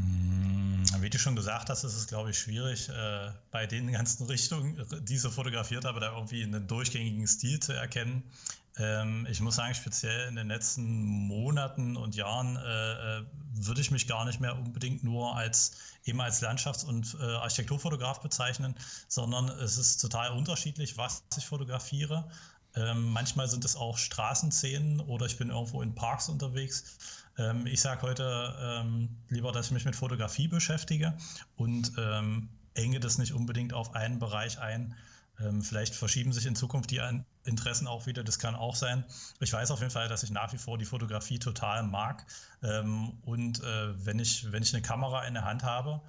[0.01, 4.27] Hm, wie du schon gesagt hast, ist es, glaube ich, schwierig, äh, bei den ganzen
[4.27, 8.23] Richtungen, die ich so fotografiert habe, da irgendwie einen durchgängigen Stil zu erkennen.
[8.79, 13.91] Ähm, ich muss sagen, speziell in den letzten Monaten und Jahren äh, äh würde ich
[13.91, 15.73] mich gar nicht mehr unbedingt nur als
[16.05, 18.75] eben als Landschafts- und äh, Architekturfotograf bezeichnen,
[19.09, 22.31] sondern es ist total unterschiedlich, was ich fotografiere.
[22.77, 26.97] Ähm, manchmal sind es auch Straßenszenen oder ich bin irgendwo in Parks unterwegs.
[27.41, 31.15] Ähm, ich sage heute ähm, lieber, dass ich mich mit Fotografie beschäftige
[31.57, 34.95] und ähm, enge das nicht unbedingt auf einen Bereich ein.
[35.41, 37.01] Ähm, vielleicht verschieben sich in Zukunft die
[37.45, 39.05] Interessen auch wieder, das kann auch sein.
[39.41, 42.27] Ich weiß auf jeden Fall, dass ich nach wie vor die Fotografie total mag.
[42.63, 46.03] Ähm, und äh, wenn, ich, wenn ich eine Kamera in der Hand habe,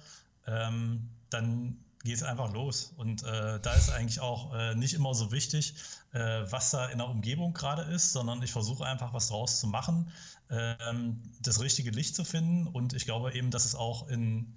[0.46, 2.92] ähm, dann geht es einfach los.
[2.96, 5.74] Und äh, da ist eigentlich auch äh, nicht immer so wichtig,
[6.12, 6.18] äh,
[6.50, 10.10] was da in der Umgebung gerade ist, sondern ich versuche einfach was draus zu machen,
[10.52, 12.66] ähm, das richtige Licht zu finden.
[12.66, 14.54] Und ich glaube eben, dass es auch in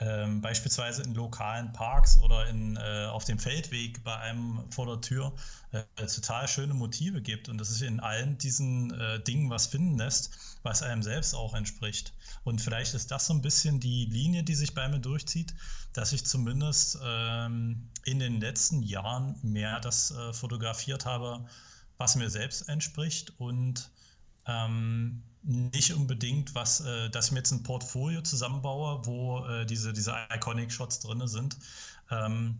[0.00, 5.00] ähm, beispielsweise in lokalen Parks oder in, äh, auf dem Feldweg bei einem vor der
[5.00, 5.32] Tür
[5.70, 9.96] äh, total schöne Motive gibt und dass sich in allen diesen äh, Dingen was finden
[9.96, 12.12] lässt, was einem selbst auch entspricht.
[12.42, 15.54] Und vielleicht ist das so ein bisschen die Linie, die sich bei mir durchzieht,
[15.92, 21.46] dass ich zumindest ähm, in den letzten Jahren mehr das äh, fotografiert habe,
[21.98, 23.90] was mir selbst entspricht und
[24.46, 29.92] ähm, nicht unbedingt was, äh, dass ich mir jetzt ein Portfolio zusammenbaue, wo äh, diese,
[29.92, 31.56] diese Iconic Shots drin sind.
[32.10, 32.58] Ähm,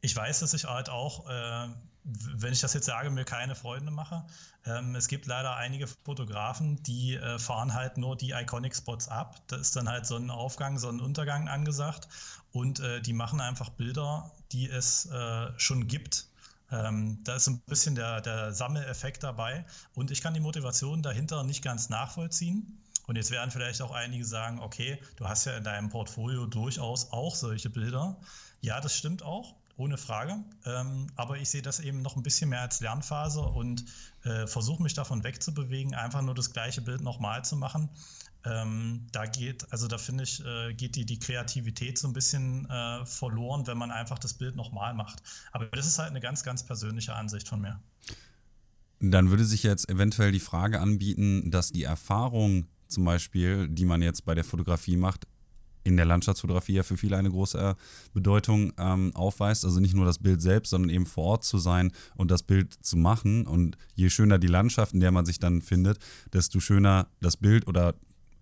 [0.00, 1.68] ich weiß, dass ich halt auch, äh,
[2.02, 4.24] wenn ich das jetzt sage, mir keine Freunde mache.
[4.64, 9.36] Ähm, es gibt leider einige Fotografen, die äh, fahren halt nur die Iconic Spots ab.
[9.46, 12.08] Da ist dann halt Sonnenaufgang, Sonnenuntergang angesagt
[12.52, 16.29] und äh, die machen einfach Bilder, die es äh, schon gibt
[16.70, 21.44] ähm, da ist ein bisschen der, der Sammeleffekt dabei und ich kann die Motivation dahinter
[21.44, 22.78] nicht ganz nachvollziehen.
[23.06, 27.10] Und jetzt werden vielleicht auch einige sagen, okay, du hast ja in deinem Portfolio durchaus
[27.10, 28.16] auch solche Bilder.
[28.60, 30.38] Ja, das stimmt auch, ohne Frage.
[30.64, 33.84] Ähm, aber ich sehe das eben noch ein bisschen mehr als Lernphase und
[34.22, 37.88] äh, versuche mich davon wegzubewegen, einfach nur das gleiche Bild nochmal zu machen.
[38.44, 42.68] Ähm, da geht, also da finde ich, äh, geht die, die Kreativität so ein bisschen
[42.70, 45.22] äh, verloren, wenn man einfach das Bild nochmal macht.
[45.52, 47.80] Aber das ist halt eine ganz, ganz persönliche Ansicht von mir.
[49.00, 54.02] Dann würde sich jetzt eventuell die Frage anbieten, dass die Erfahrung zum Beispiel, die man
[54.02, 55.26] jetzt bei der Fotografie macht,
[55.84, 57.74] in der Landschaftsfotografie ja für viele eine große äh,
[58.12, 59.64] Bedeutung ähm, aufweist.
[59.64, 62.74] Also nicht nur das Bild selbst, sondern eben vor Ort zu sein und das Bild
[62.74, 63.46] zu machen.
[63.46, 65.98] Und je schöner die Landschaft, in der man sich dann findet,
[66.32, 67.94] desto schöner das Bild oder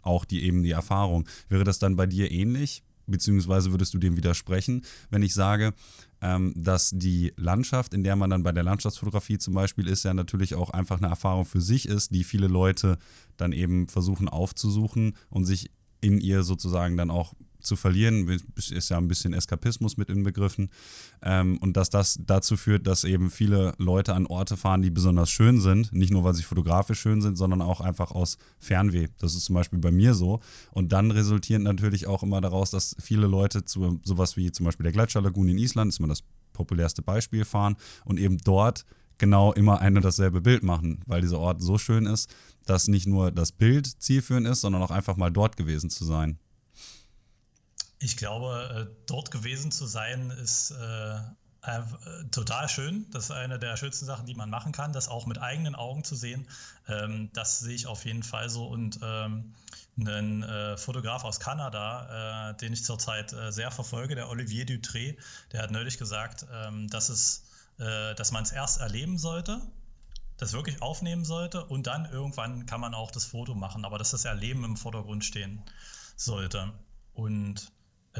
[0.08, 1.28] auch die eben die Erfahrung.
[1.48, 2.82] Wäre das dann bei dir ähnlich?
[3.06, 5.72] Beziehungsweise würdest du dem widersprechen, wenn ich sage,
[6.20, 10.12] ähm, dass die Landschaft, in der man dann bei der Landschaftsfotografie zum Beispiel ist, ja
[10.12, 12.98] natürlich auch einfach eine Erfahrung für sich ist, die viele Leute
[13.38, 17.34] dann eben versuchen aufzusuchen und sich in ihr sozusagen dann auch
[17.68, 20.70] zu verlieren, ist ja ein bisschen Eskapismus mit inbegriffen.
[21.22, 25.30] Ähm, und dass das dazu führt, dass eben viele Leute an Orte fahren, die besonders
[25.30, 25.92] schön sind.
[25.92, 29.08] Nicht nur, weil sie fotografisch schön sind, sondern auch einfach aus Fernweh.
[29.18, 30.40] Das ist zum Beispiel bei mir so.
[30.72, 34.84] Und dann resultiert natürlich auch immer daraus, dass viele Leute zu sowas wie zum Beispiel
[34.84, 38.84] der Gletscherlagune in Island, ist immer das populärste Beispiel, fahren und eben dort
[39.18, 42.32] genau immer ein und dasselbe Bild machen, weil dieser Ort so schön ist,
[42.64, 46.38] dass nicht nur das Bild zielführend ist, sondern auch einfach mal dort gewesen zu sein.
[48.00, 51.18] Ich glaube, äh, dort gewesen zu sein ist äh,
[51.62, 51.82] äh,
[52.30, 53.06] total schön.
[53.10, 56.04] Das ist eine der schönsten Sachen, die man machen kann, das auch mit eigenen Augen
[56.04, 56.46] zu sehen.
[56.86, 58.66] Ähm, das sehe ich auf jeden Fall so.
[58.66, 59.54] Und ähm,
[59.98, 65.16] ein äh, Fotograf aus Kanada, äh, den ich zurzeit äh, sehr verfolge, der Olivier Dutré,
[65.52, 67.44] der hat neulich gesagt, ähm, dass, es,
[67.78, 69.60] dass man es erst erleben sollte,
[70.36, 74.10] das wirklich aufnehmen sollte und dann irgendwann kann man auch das Foto machen, aber dass
[74.10, 75.62] das Erleben im Vordergrund stehen
[76.16, 76.72] sollte.
[77.14, 77.70] Und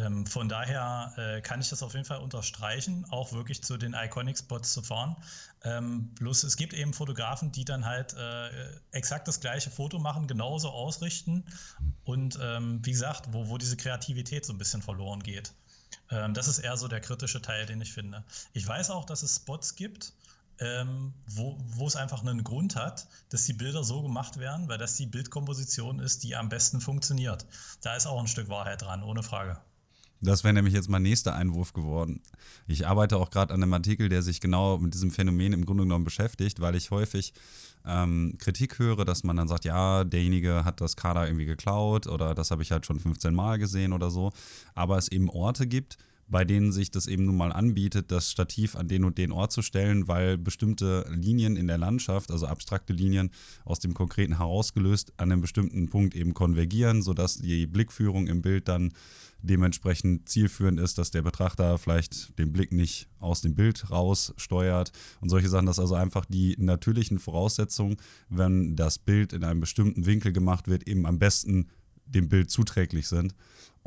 [0.05, 3.95] ähm, von daher äh, kann ich das auf jeden Fall unterstreichen, auch wirklich zu den
[3.95, 5.17] Iconic Spots zu fahren.
[5.65, 8.51] Ähm, bloß es gibt eben Fotografen, die dann halt äh,
[8.93, 11.45] exakt das gleiche Foto machen, genauso ausrichten
[12.05, 15.53] und ähm, wie gesagt, wo, wo diese Kreativität so ein bisschen verloren geht.
[16.11, 18.25] Ähm, das ist eher so der kritische Teil, den ich finde.
[18.53, 20.13] Ich weiß auch, dass es Spots gibt,
[20.61, 24.79] ähm, wo, wo es einfach einen Grund hat, dass die Bilder so gemacht werden, weil
[24.79, 27.47] das die Bildkomposition ist, die am besten funktioniert.
[27.81, 29.61] Da ist auch ein Stück Wahrheit dran, ohne Frage.
[30.21, 32.21] Das wäre nämlich jetzt mein nächster Einwurf geworden.
[32.67, 35.85] Ich arbeite auch gerade an einem Artikel, der sich genau mit diesem Phänomen im Grunde
[35.85, 37.33] genommen beschäftigt, weil ich häufig
[37.87, 42.35] ähm, Kritik höre, dass man dann sagt, ja, derjenige hat das Kader irgendwie geklaut oder
[42.35, 44.33] das habe ich halt schon 15 Mal gesehen oder so.
[44.75, 45.99] Aber es eben Orte gibt,
[46.31, 49.51] bei denen sich das eben nun mal anbietet, das Stativ an den und den Ort
[49.51, 53.31] zu stellen, weil bestimmte Linien in der Landschaft, also abstrakte Linien
[53.65, 58.69] aus dem Konkreten herausgelöst, an einem bestimmten Punkt eben konvergieren, sodass die Blickführung im Bild
[58.69, 58.93] dann
[59.41, 64.93] dementsprechend zielführend ist, dass der Betrachter vielleicht den Blick nicht aus dem Bild raus steuert
[65.21, 67.97] und solche Sachen, dass also einfach die natürlichen Voraussetzungen,
[68.29, 71.69] wenn das Bild in einem bestimmten Winkel gemacht wird, eben am besten
[72.07, 73.35] dem Bild zuträglich sind.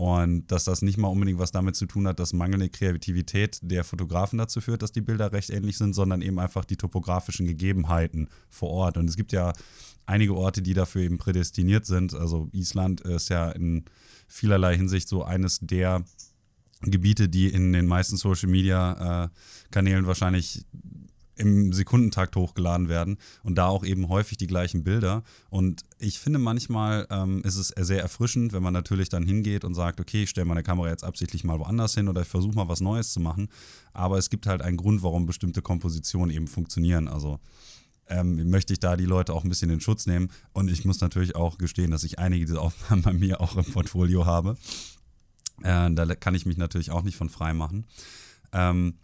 [0.01, 3.83] Und dass das nicht mal unbedingt was damit zu tun hat, dass mangelnde Kreativität der
[3.83, 8.27] Fotografen dazu führt, dass die Bilder recht ähnlich sind, sondern eben einfach die topografischen Gegebenheiten
[8.49, 8.97] vor Ort.
[8.97, 9.53] Und es gibt ja
[10.07, 12.15] einige Orte, die dafür eben prädestiniert sind.
[12.15, 13.85] Also Island ist ja in
[14.27, 16.03] vielerlei Hinsicht so eines der
[16.81, 19.29] Gebiete, die in den meisten Social Media
[19.71, 20.65] äh, wahrscheinlich
[21.41, 25.23] im Sekundentakt hochgeladen werden und da auch eben häufig die gleichen Bilder.
[25.49, 29.73] Und ich finde manchmal ähm, ist es sehr erfrischend, wenn man natürlich dann hingeht und
[29.73, 32.67] sagt, okay, ich stelle meine Kamera jetzt absichtlich mal woanders hin oder ich versuche mal
[32.67, 33.49] was Neues zu machen.
[33.93, 37.07] Aber es gibt halt einen Grund, warum bestimmte Kompositionen eben funktionieren.
[37.07, 37.39] Also
[38.07, 40.29] ähm, möchte ich da die Leute auch ein bisschen in Schutz nehmen.
[40.53, 43.65] Und ich muss natürlich auch gestehen, dass ich einige dieser Aufnahmen bei mir auch im
[43.65, 44.57] Portfolio habe.
[45.63, 47.85] Äh, da kann ich mich natürlich auch nicht von frei machen.
[48.53, 48.95] Ähm,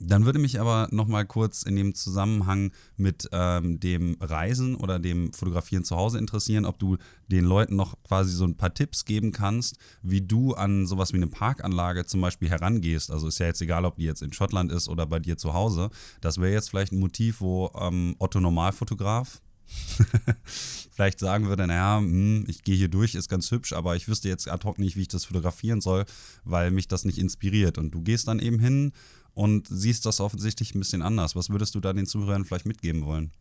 [0.00, 4.98] dann würde mich aber noch mal kurz in dem Zusammenhang mit ähm, dem Reisen oder
[4.98, 6.96] dem Fotografieren zu Hause interessieren, ob du
[7.28, 11.16] den Leuten noch quasi so ein paar Tipps geben kannst, wie du an sowas wie
[11.16, 13.10] eine Parkanlage zum Beispiel herangehst.
[13.10, 15.54] Also ist ja jetzt egal, ob die jetzt in Schottland ist oder bei dir zu
[15.54, 15.90] Hause.
[16.20, 19.40] Das wäre jetzt vielleicht ein Motiv, wo ähm, Otto Normalfotograf
[20.92, 24.28] vielleicht sagen würde, naja, hm, ich gehe hier durch, ist ganz hübsch, aber ich wüsste
[24.28, 26.04] jetzt ad hoc nicht, wie ich das fotografieren soll,
[26.44, 27.78] weil mich das nicht inspiriert.
[27.78, 28.92] Und du gehst dann eben hin
[29.36, 31.36] und siehst das offensichtlich ein bisschen anders.
[31.36, 33.32] Was würdest du da den Zuhörern vielleicht mitgeben wollen?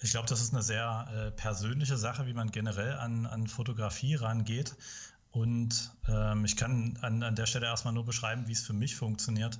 [0.00, 4.14] Ich glaube, das ist eine sehr äh, persönliche Sache, wie man generell an, an Fotografie
[4.14, 4.76] rangeht.
[5.32, 8.94] Und ähm, ich kann an, an der Stelle erstmal nur beschreiben, wie es für mich
[8.94, 9.58] funktioniert.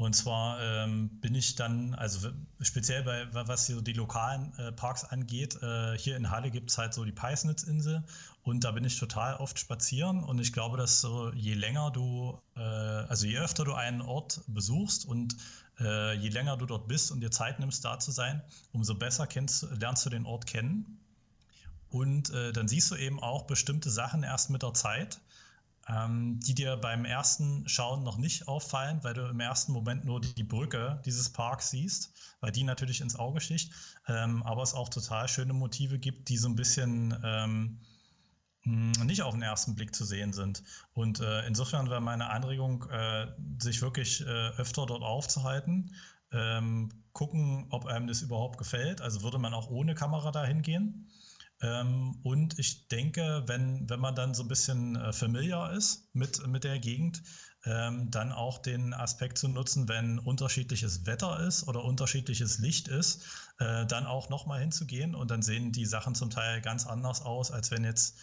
[0.00, 2.30] Und zwar ähm, bin ich dann, also
[2.62, 6.78] speziell bei was so die lokalen äh, Parks angeht, äh, hier in Halle gibt es
[6.78, 8.02] halt so die Peisnitzinsel
[8.42, 10.24] und da bin ich total oft spazieren.
[10.24, 14.40] Und ich glaube, dass so je länger du, äh, also je öfter du einen Ort
[14.46, 15.36] besuchst und
[15.78, 18.40] äh, je länger du dort bist und dir Zeit nimmst, da zu sein,
[18.72, 20.98] umso besser kennst, lernst du den Ort kennen.
[21.90, 25.20] Und äh, dann siehst du eben auch bestimmte Sachen erst mit der Zeit
[26.40, 30.44] die dir beim ersten Schauen noch nicht auffallen, weil du im ersten Moment nur die
[30.44, 33.72] Brücke dieses Parks siehst, weil die natürlich ins Auge sticht,
[34.06, 37.80] ähm, aber es auch total schöne Motive gibt, die so ein bisschen ähm,
[38.62, 40.62] hm, nicht auf den ersten Blick zu sehen sind.
[40.92, 43.26] Und äh, insofern wäre meine Anregung, äh,
[43.58, 45.94] sich wirklich äh, öfter dort aufzuhalten,
[46.32, 49.00] ähm, gucken, ob einem das überhaupt gefällt.
[49.00, 51.08] Also würde man auch ohne Kamera dahin gehen.
[51.62, 56.46] Ähm, und ich denke, wenn, wenn man dann so ein bisschen äh, familiar ist mit,
[56.46, 57.22] mit der Gegend,
[57.66, 63.24] ähm, dann auch den Aspekt zu nutzen, wenn unterschiedliches Wetter ist oder unterschiedliches Licht ist,
[63.58, 65.14] äh, dann auch nochmal hinzugehen.
[65.14, 68.16] Und dann sehen die Sachen zum Teil ganz anders aus, als wenn jetzt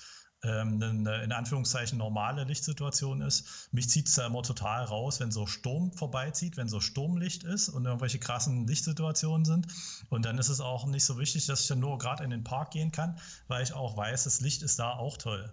[0.43, 3.69] ähm, eine in Anführungszeichen normale Lichtsituation ist.
[3.71, 7.69] Mich zieht es da immer total raus, wenn so Sturm vorbeizieht, wenn so Sturmlicht ist
[7.69, 9.67] und irgendwelche krassen Lichtsituationen sind.
[10.10, 12.43] Und dann ist es auch nicht so wichtig, dass ich dann nur gerade in den
[12.43, 15.52] Park gehen kann, weil ich auch weiß, das Licht ist da auch toll.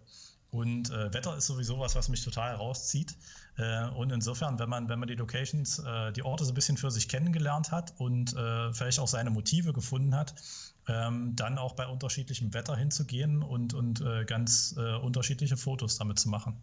[0.50, 3.16] Und äh, Wetter ist sowieso was, was mich total rauszieht.
[3.56, 6.76] Äh, und insofern, wenn man, wenn man die Locations, äh, die Orte so ein bisschen
[6.76, 10.34] für sich kennengelernt hat und äh, vielleicht auch seine Motive gefunden hat,
[10.88, 16.18] ähm, dann auch bei unterschiedlichem Wetter hinzugehen und, und äh, ganz äh, unterschiedliche Fotos damit
[16.18, 16.56] zu machen.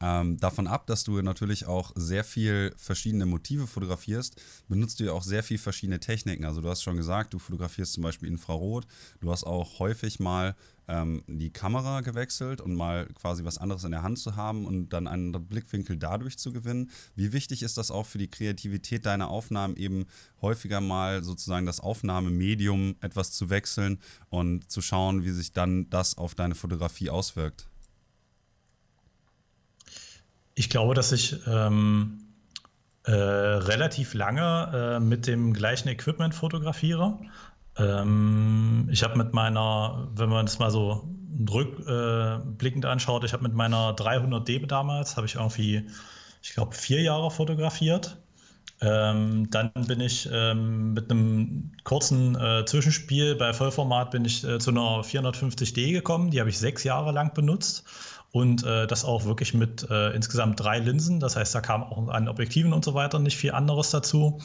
[0.00, 5.12] Ähm, davon ab, dass du natürlich auch sehr viel verschiedene Motive fotografierst, benutzt du ja
[5.12, 6.44] auch sehr viel verschiedene Techniken.
[6.44, 8.86] Also du hast schon gesagt, du fotografierst zum Beispiel Infrarot.
[9.20, 10.54] Du hast auch häufig mal
[10.88, 14.88] ähm, die Kamera gewechselt und mal quasi was anderes in der Hand zu haben und
[14.90, 16.90] dann einen Blickwinkel dadurch zu gewinnen.
[17.14, 20.06] Wie wichtig ist das auch für die Kreativität deiner Aufnahmen, eben
[20.40, 23.98] häufiger mal sozusagen das Aufnahmemedium etwas zu wechseln
[24.30, 27.68] und zu schauen, wie sich dann das auf deine Fotografie auswirkt?
[30.54, 32.18] Ich glaube, dass ich ähm,
[33.04, 37.18] äh, relativ lange äh, mit dem gleichen Equipment fotografiere.
[37.78, 41.08] Ähm, ich habe mit meiner, wenn man das mal so
[41.50, 45.86] rückblickend äh, anschaut, ich habe mit meiner 300D damals, habe ich irgendwie,
[46.42, 48.18] ich glaube, vier Jahre fotografiert.
[48.80, 54.60] Ähm, dann bin ich ähm, mit einem kurzen äh, Zwischenspiel bei Vollformat bin ich äh,
[54.60, 56.30] zu einer 450D gekommen.
[56.30, 57.84] Die habe ich sechs Jahre lang benutzt
[58.30, 61.18] und äh, das auch wirklich mit äh, insgesamt drei Linsen.
[61.18, 64.38] Das heißt, da kam auch an Objektiven und so weiter nicht viel anderes dazu.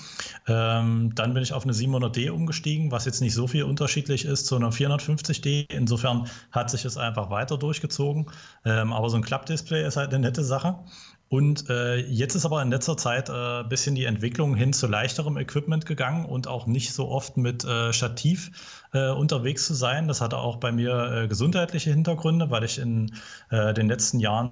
[0.48, 4.46] Ähm, dann bin ich auf eine 700D umgestiegen, was jetzt nicht so viel unterschiedlich ist
[4.46, 5.66] zu einer 450D.
[5.70, 8.28] Insofern hat sich es einfach weiter durchgezogen.
[8.64, 10.76] Ähm, aber so ein Klappdisplay ist halt eine nette Sache.
[11.34, 14.86] Und äh, jetzt ist aber in letzter Zeit ein äh, bisschen die Entwicklung hin zu
[14.86, 18.52] leichterem Equipment gegangen und auch nicht so oft mit äh, Stativ
[18.94, 20.08] äh, unterwegs zu sein.
[20.08, 23.16] Das hatte auch bei mir äh, gesundheitliche Hintergründe, weil ich in
[23.50, 24.52] äh, den letzten Jahren,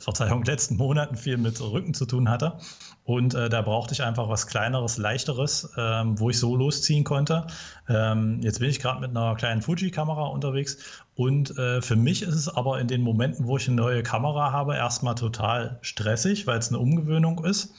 [0.00, 2.58] Verzeihung, letzten Monaten viel mit Rücken zu tun hatte.
[3.04, 7.46] Und da brauchte ich einfach was Kleineres, Leichteres, ähm, wo ich so losziehen konnte.
[7.88, 10.76] Ähm, jetzt bin ich gerade mit einer kleinen Fuji-Kamera unterwegs
[11.18, 14.52] und äh, für mich ist es aber in den Momenten, wo ich eine neue Kamera
[14.52, 17.74] habe, erstmal total stressig, weil es eine Umgewöhnung ist.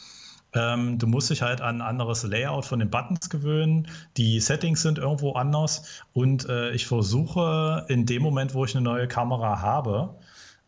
[0.54, 3.88] Ähm, du musst dich halt an ein anderes Layout von den Buttons gewöhnen.
[4.18, 6.04] Die Settings sind irgendwo anders.
[6.12, 10.16] Und äh, ich versuche in dem Moment, wo ich eine neue Kamera habe,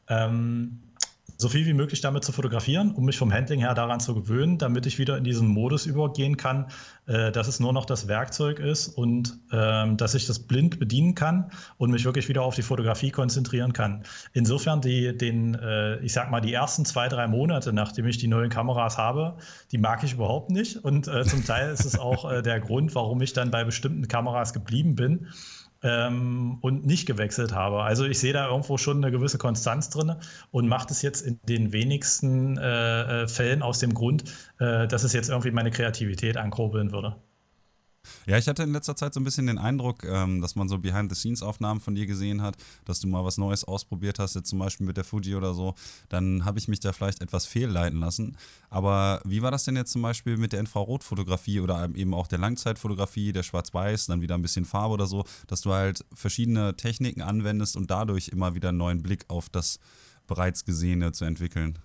[0.08, 0.80] ähm,
[1.42, 4.60] so viel wie möglich damit zu fotografieren, um mich vom Handling her daran zu gewöhnen,
[4.60, 6.68] damit ich wieder in diesen Modus übergehen kann,
[7.08, 11.16] äh, dass es nur noch das Werkzeug ist und ähm, dass ich das blind bedienen
[11.16, 14.04] kann und mich wirklich wieder auf die Fotografie konzentrieren kann.
[14.34, 18.28] Insofern die, den, äh, ich sag mal, die ersten zwei, drei Monate, nachdem ich die
[18.28, 19.38] neuen Kameras habe,
[19.72, 20.78] die mag ich überhaupt nicht.
[20.78, 24.08] Und äh, zum Teil ist es auch äh, der Grund, warum ich dann bei bestimmten
[24.08, 25.28] Kameras geblieben bin
[25.84, 27.84] ähm, und nicht gewechselt habe.
[27.84, 30.16] Also ich sehe da irgendwo schon eine gewisse Konstanz drin
[30.52, 34.24] und mache das jetzt in den wenigsten äh, äh, Fällen aus dem Grund,
[34.60, 37.16] äh, dass es jetzt irgendwie meine Kreativität ankurbeln würde.
[38.26, 40.78] Ja, ich hatte in letzter Zeit so ein bisschen den Eindruck, ähm, dass man so
[40.78, 44.86] Behind-the-Scenes-Aufnahmen von dir gesehen hat, dass du mal was Neues ausprobiert hast, jetzt zum Beispiel
[44.86, 45.76] mit der Fuji oder so.
[46.10, 48.38] Dann habe ich mich da vielleicht etwas fehlleiten lassen.
[48.70, 52.40] Aber wie war das denn jetzt zum Beispiel mit der Infrarotfotografie oder eben auch der
[52.40, 57.22] Langzeitfotografie, der Schwarz-Weiß, dann wieder ein bisschen Farbe oder so, dass du halt verschiedene Techniken
[57.22, 59.80] anwendest und dadurch immer wieder einen neuen Blick auf das
[60.28, 61.80] bereits Gesehene zu entwickeln?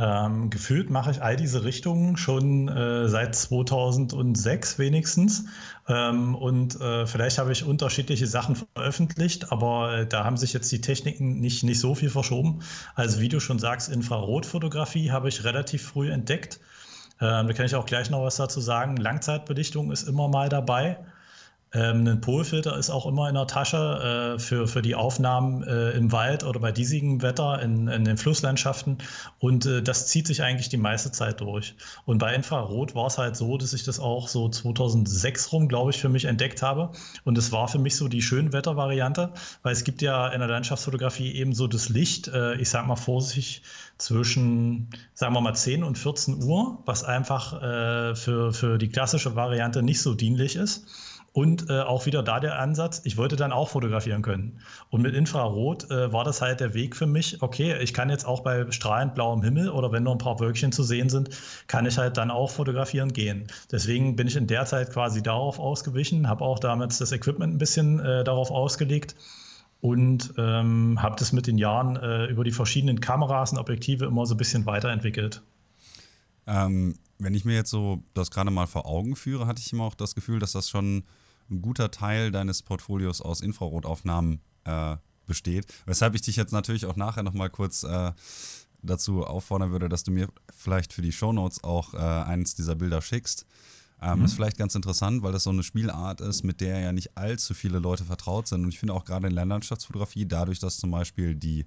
[0.00, 5.46] Ähm, gefühlt mache ich all diese Richtungen schon äh, seit 2006 wenigstens.
[5.88, 10.70] Ähm, und äh, vielleicht habe ich unterschiedliche Sachen veröffentlicht, aber äh, da haben sich jetzt
[10.70, 12.60] die Techniken nicht, nicht so viel verschoben.
[12.94, 16.60] Also wie du schon sagst, Infrarotfotografie habe ich relativ früh entdeckt.
[17.20, 18.96] Ähm, da kann ich auch gleich noch was dazu sagen.
[18.96, 20.98] Langzeitbelichtung ist immer mal dabei.
[21.72, 25.90] Ähm, ein Polfilter ist auch immer in der Tasche äh, für, für die Aufnahmen äh,
[25.90, 28.98] im Wald oder bei diesigem Wetter in, in den Flusslandschaften.
[29.38, 31.74] Und äh, das zieht sich eigentlich die meiste Zeit durch.
[32.06, 35.90] Und bei Infrarot war es halt so, dass ich das auch so 2006 rum, glaube
[35.90, 36.90] ich, für mich entdeckt habe.
[37.24, 41.34] Und es war für mich so die Schönwettervariante, weil es gibt ja in der Landschaftsfotografie
[41.34, 43.62] eben so das Licht, äh, ich sag mal vorsichtig,
[43.98, 49.34] zwischen, sagen wir mal, 10 und 14 Uhr, was einfach äh, für, für die klassische
[49.34, 50.86] Variante nicht so dienlich ist.
[51.38, 54.58] Und äh, auch wieder da der Ansatz, ich wollte dann auch fotografieren können.
[54.90, 58.24] Und mit Infrarot äh, war das halt der Weg für mich, okay, ich kann jetzt
[58.26, 61.30] auch bei strahlend blauem Himmel oder wenn nur ein paar Wölkchen zu sehen sind,
[61.68, 63.46] kann ich halt dann auch fotografieren gehen.
[63.70, 67.58] Deswegen bin ich in der Zeit quasi darauf ausgewichen, habe auch damals das Equipment ein
[67.58, 69.14] bisschen äh, darauf ausgelegt
[69.80, 74.26] und ähm, habe das mit den Jahren äh, über die verschiedenen Kameras und Objektive immer
[74.26, 75.40] so ein bisschen weiterentwickelt.
[76.48, 79.84] Ähm, wenn ich mir jetzt so das gerade mal vor Augen führe, hatte ich immer
[79.84, 81.04] auch das Gefühl, dass das schon
[81.50, 84.96] ein guter Teil deines Portfolios aus Infrarotaufnahmen äh,
[85.26, 85.66] besteht.
[85.86, 88.12] Weshalb ich dich jetzt natürlich auch nachher nochmal kurz äh,
[88.82, 93.02] dazu auffordern würde, dass du mir vielleicht für die Shownotes auch äh, eines dieser Bilder
[93.02, 93.46] schickst.
[94.00, 94.24] Ähm, mhm.
[94.26, 97.54] Ist vielleicht ganz interessant, weil das so eine Spielart ist, mit der ja nicht allzu
[97.54, 98.62] viele Leute vertraut sind.
[98.62, 101.66] Und ich finde auch gerade in der Landschaftsfotografie, dadurch, dass zum Beispiel die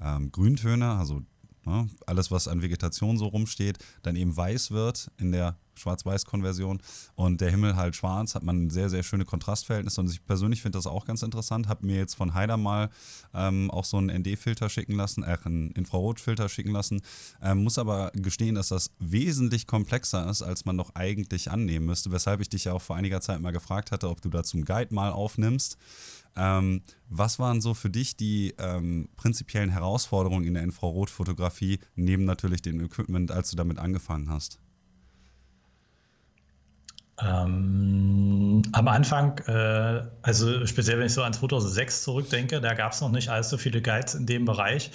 [0.00, 1.22] ähm, Grüntöne, also
[1.64, 6.80] ne, alles, was an Vegetation so rumsteht, dann eben weiß wird in der Schwarz-Weiß-Konversion
[7.14, 10.78] und der Himmel halt schwarz, hat man sehr, sehr schöne Kontrastverhältnisse und ich persönlich finde
[10.78, 11.68] das auch ganz interessant.
[11.68, 12.90] Habe mir jetzt von Haider mal
[13.34, 17.02] ähm, auch so einen ND-Filter schicken lassen, äh, einen Infrarot-Filter schicken lassen.
[17.42, 22.12] Ähm, muss aber gestehen, dass das wesentlich komplexer ist, als man doch eigentlich annehmen müsste,
[22.12, 24.64] weshalb ich dich ja auch vor einiger Zeit mal gefragt hatte, ob du da zum
[24.64, 25.76] Guide mal aufnimmst.
[26.36, 32.62] Ähm, was waren so für dich die ähm, prinzipiellen Herausforderungen in der Infrarotfotografie, neben natürlich
[32.62, 34.58] dem Equipment, als du damit angefangen hast?
[37.22, 43.00] Ähm, am Anfang, äh, also speziell wenn ich so an 2006 zurückdenke, da gab es
[43.00, 44.90] noch nicht allzu viele Guides in dem Bereich.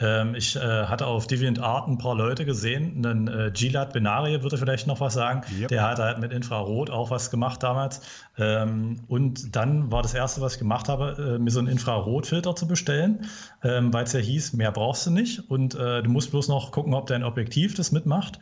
[0.00, 3.04] Ähm, ich äh, hatte auf DeviantArt ein paar Leute gesehen.
[3.04, 5.42] Einen äh, Gilad Benarie würde vielleicht noch was sagen.
[5.60, 5.68] Yep.
[5.68, 8.00] Der hat halt mit Infrarot auch was gemacht damals.
[8.38, 12.56] Ähm, und dann war das Erste, was ich gemacht habe, äh, mir so einen Infrarotfilter
[12.56, 13.26] zu bestellen,
[13.62, 15.50] ähm, weil es ja hieß, mehr brauchst du nicht.
[15.50, 18.38] Und äh, du musst bloß noch gucken, ob dein Objektiv das mitmacht.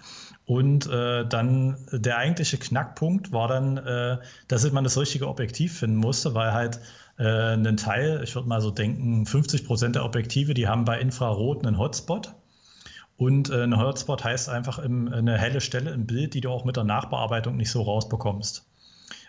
[0.48, 4.16] Und äh, dann der eigentliche Knackpunkt war dann, äh,
[4.48, 6.80] dass man das richtige Objektiv finden musste, weil halt
[7.18, 10.98] äh, einen Teil, ich würde mal so denken, 50 Prozent der Objektive, die haben bei
[11.00, 12.32] Infrarot einen Hotspot.
[13.18, 16.64] Und äh, ein Hotspot heißt einfach im, eine helle Stelle im Bild, die du auch
[16.64, 18.66] mit der Nachbearbeitung nicht so rausbekommst.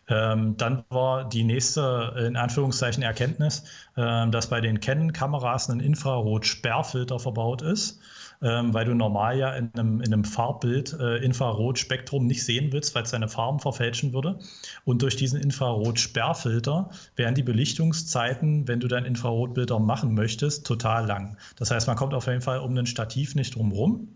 [0.08, 3.66] Ähm, dann war die nächste, in Anführungszeichen, Erkenntnis,
[3.98, 8.00] äh, dass bei den Canon-Kameras ein Infrarot-Sperrfilter verbaut ist
[8.42, 12.96] ähm, weil du normal ja in einem, in einem Farbbild äh, Infrarotspektrum nicht sehen willst,
[12.96, 14.40] weil es deine Farben verfälschen würde.
[14.86, 21.38] Und durch diesen Infrarotsperrfilter wären die Belichtungszeiten, wenn du dein Infrarotbilder machen möchtest, total lang.
[21.58, 24.08] Das heißt, man kommt auf jeden Fall um ein Stativ nicht drum rum.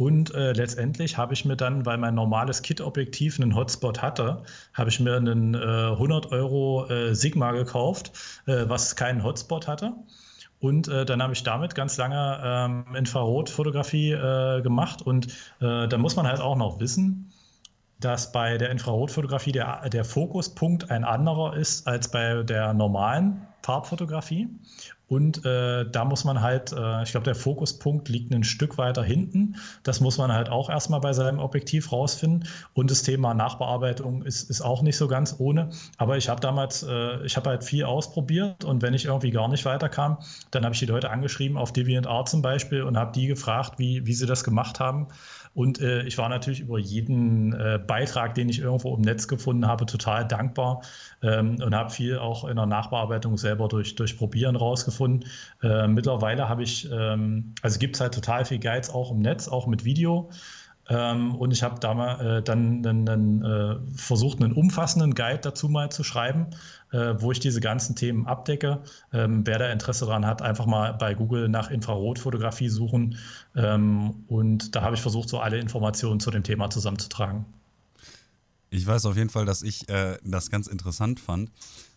[0.00, 4.88] Und äh, letztendlich habe ich mir dann, weil mein normales Kit-Objektiv einen Hotspot hatte, habe
[4.88, 8.12] ich mir einen äh, 100 Euro äh, Sigma gekauft,
[8.46, 9.92] äh, was keinen Hotspot hatte.
[10.60, 15.02] Und äh, dann habe ich damit ganz lange ähm, Infrarotfotografie äh, gemacht.
[15.02, 15.28] Und
[15.60, 17.32] äh, da muss man halt auch noch wissen,
[17.98, 24.48] dass bei der Infrarotfotografie der, der Fokuspunkt ein anderer ist als bei der normalen Farbfotografie.
[25.10, 29.02] Und äh, da muss man halt, äh, ich glaube, der Fokuspunkt liegt ein Stück weiter
[29.02, 29.56] hinten.
[29.82, 32.46] Das muss man halt auch erstmal bei seinem Objektiv rausfinden.
[32.74, 35.70] Und das Thema Nachbearbeitung ist, ist auch nicht so ganz ohne.
[35.98, 39.48] Aber ich habe damals, äh, ich habe halt viel ausprobiert und wenn ich irgendwie gar
[39.48, 40.18] nicht weiterkam,
[40.52, 44.06] dann habe ich die Leute angeschrieben auf DeviantArt zum Beispiel und habe die gefragt, wie,
[44.06, 45.08] wie sie das gemacht haben.
[45.52, 49.66] Und äh, ich war natürlich über jeden äh, Beitrag, den ich irgendwo im Netz gefunden
[49.66, 50.82] habe, total dankbar
[51.22, 55.28] ähm, und habe viel auch in der Nachbearbeitung selber durch, durch Probieren rausgefunden.
[55.62, 59.48] Äh, mittlerweile habe ich, ähm, also gibt es halt total viel Guides auch im Netz,
[59.48, 60.30] auch mit Video.
[60.90, 65.38] Ähm, und ich habe da mal, äh, dann, dann, dann äh, versucht, einen umfassenden Guide
[65.40, 66.48] dazu mal zu schreiben,
[66.92, 68.82] äh, wo ich diese ganzen Themen abdecke.
[69.12, 73.18] Ähm, wer da Interesse daran hat, einfach mal bei Google nach Infrarotfotografie suchen.
[73.54, 77.44] Ähm, und da habe ich versucht, so alle Informationen zu dem Thema zusammenzutragen.
[78.70, 81.50] Ich weiß auf jeden Fall, dass ich äh, das ganz interessant fand.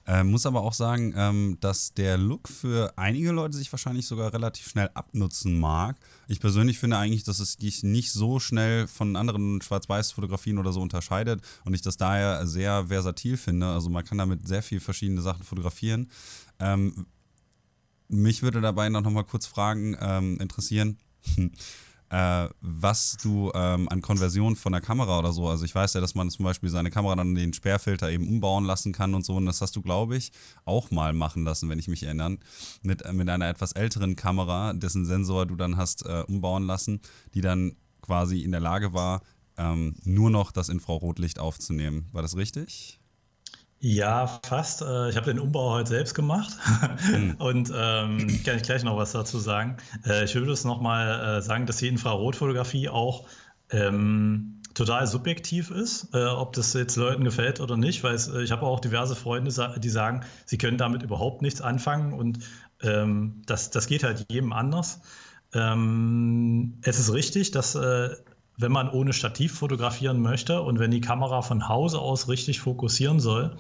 [0.06, 4.34] Ähm, muss aber auch sagen, ähm, dass der Look für einige Leute sich wahrscheinlich sogar
[4.34, 5.98] relativ schnell abnutzen mag.
[6.28, 10.82] Ich persönlich finde eigentlich, dass es sich nicht so schnell von anderen Schwarz-Weiß-Fotografien oder so
[10.82, 13.68] unterscheidet und ich das daher sehr versatil finde.
[13.68, 16.10] Also man kann damit sehr viel verschiedene Sachen fotografieren.
[16.60, 17.06] Ähm,
[18.10, 20.98] mich würde dabei noch mal kurz Fragen ähm, interessieren.
[22.14, 26.02] äh, was du ähm, an Konversion von der Kamera oder so, also ich weiß ja,
[26.02, 29.36] dass man zum Beispiel seine Kamera dann den Sperrfilter eben umbauen lassen kann und so
[29.36, 30.32] und das hast du, glaube ich,
[30.64, 32.38] auch mal machen lassen, wenn ich mich erinnere,
[32.84, 37.02] mit, äh, mit einer etwas älteren Kamera, dessen Sensor du dann hast äh, umbauen lassen,
[37.34, 39.24] die dann quasi in der Lage war,
[39.58, 42.10] ähm, nur noch das Infrarotlicht aufzunehmen.
[42.12, 43.00] War das richtig?
[43.86, 44.82] Ja, fast.
[44.82, 46.56] Äh, ich habe den Umbau heute selbst gemacht
[47.12, 47.36] mhm.
[47.40, 49.76] und ähm, kann ich gleich noch was dazu sagen.
[50.06, 53.28] Äh, ich würde es nochmal äh, sagen, dass die Infrarotfotografie auch
[53.72, 58.54] ähm, total subjektiv ist, äh, ob das jetzt Leuten gefällt oder nicht, weil es, ich
[58.54, 62.40] habe auch diverse Freunde, die sagen, sie können damit überhaupt nichts anfangen und
[62.82, 65.02] ähm, das, das geht halt jedem anders.
[65.54, 68.12] Ähm, es ist richtig, dass äh,
[68.58, 73.20] wenn man ohne Stativ fotografieren möchte und wenn die Kamera von Hause aus richtig fokussieren
[73.20, 73.58] soll,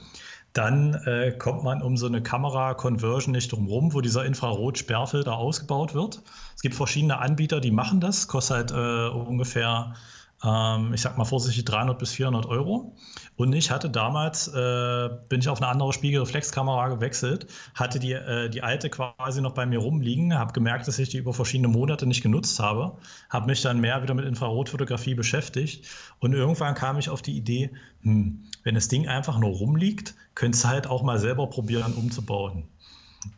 [0.54, 5.96] dann äh, kommt man um so eine Kamera-Conversion nicht drum rum, wo dieser Infrarot-Sperrfilter ausgebaut
[5.96, 6.22] wird.
[6.56, 9.96] Es gibt verschiedene Anbieter, die machen das, kostet halt äh, ungefähr
[10.44, 12.96] ähm, ich sag mal vorsichtig 300 bis 400 Euro.
[13.36, 18.50] Und ich hatte damals, äh, bin ich auf eine andere Spiegelreflexkamera gewechselt, hatte die, äh,
[18.50, 22.06] die alte quasi noch bei mir rumliegen, habe gemerkt, dass ich die über verschiedene Monate
[22.06, 22.98] nicht genutzt habe,
[23.30, 25.88] habe mich dann mehr wieder mit Infrarotfotografie beschäftigt
[26.20, 27.72] und irgendwann kam ich auf die Idee,
[28.02, 32.68] hm, wenn das Ding einfach nur rumliegt, könntest du halt auch mal selber probieren umzubauen.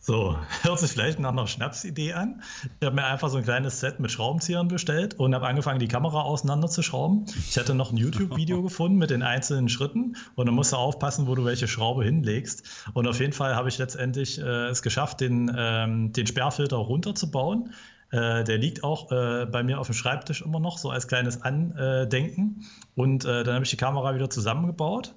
[0.02, 2.42] So, hört sich vielleicht nach einer Schnapsidee an.
[2.80, 5.88] Ich habe mir einfach so ein kleines Set mit Schraubenzieher bestellt und habe angefangen, die
[5.88, 7.26] Kamera auseinanderzuschrauben.
[7.50, 11.28] Ich hatte noch ein YouTube-Video gefunden mit den einzelnen Schritten und dann musst du aufpassen,
[11.28, 12.64] wo du welche Schraube hinlegst.
[12.94, 17.74] Und auf jeden Fall habe ich letztendlich äh, es geschafft, den, ähm, den Sperrfilter runterzubauen.
[18.12, 21.42] Äh, der liegt auch äh, bei mir auf dem Schreibtisch immer noch, so als kleines
[21.42, 22.66] Andenken.
[22.96, 25.14] Und äh, dann habe ich die Kamera wieder zusammengebaut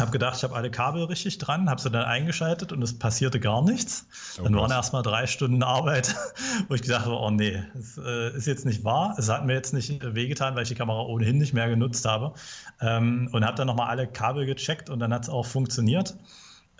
[0.00, 3.40] habe gedacht, ich habe alle Kabel richtig dran, habe sie dann eingeschaltet und es passierte
[3.40, 4.06] gar nichts.
[4.38, 6.14] Oh dann waren erst mal drei Stunden Arbeit,
[6.68, 9.14] wo ich gedacht habe, oh nee, das äh, ist jetzt nicht wahr.
[9.18, 12.34] Es hat mir jetzt nicht wehgetan, weil ich die Kamera ohnehin nicht mehr genutzt habe.
[12.80, 16.16] Ähm, und habe dann nochmal alle Kabel gecheckt und dann hat es auch funktioniert.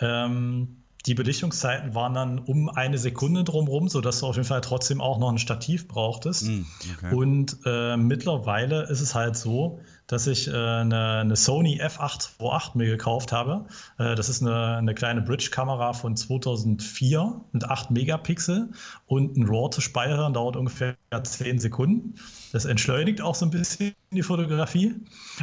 [0.00, 5.00] Ähm, die Belichtungszeiten waren dann um eine Sekunde drumherum, sodass du auf jeden Fall trotzdem
[5.00, 6.46] auch noch ein Stativ brauchtest.
[6.46, 7.14] Mm, okay.
[7.14, 9.80] Und äh, mittlerweile ist es halt so,
[10.10, 13.66] dass ich äh, eine, eine, Sony F828 mir gekauft habe.
[13.98, 18.70] Äh, das ist eine, eine kleine Bridge-Kamera von 2004 mit 8 Megapixel
[19.06, 22.14] und ein RAW zu speichern dauert ungefähr 10 Sekunden.
[22.52, 24.96] Das entschleunigt auch so ein bisschen die Fotografie.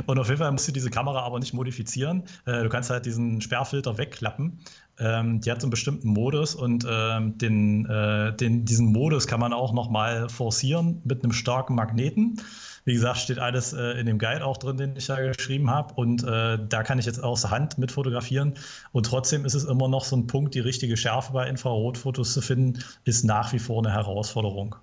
[0.06, 2.24] Und auf jeden Fall musst du diese Kamera aber nicht modifizieren.
[2.46, 4.60] Äh, du kannst halt diesen Sperrfilter wegklappen.
[5.00, 9.40] Ähm, die hat so einen bestimmten Modus und ähm, den, äh, den, diesen Modus kann
[9.40, 12.42] man auch nochmal forcieren mit einem starken Magneten.
[12.86, 15.94] Wie gesagt, steht alles äh, in dem Guide auch drin, den ich da geschrieben habe.
[15.96, 18.54] Und äh, da kann ich jetzt aus Hand mit fotografieren.
[18.94, 22.42] Und trotzdem ist es immer noch so ein Punkt, die richtige Schärfe bei Infrarotfotos zu
[22.42, 24.78] finden, ist nach wie vor eine Herausforderung.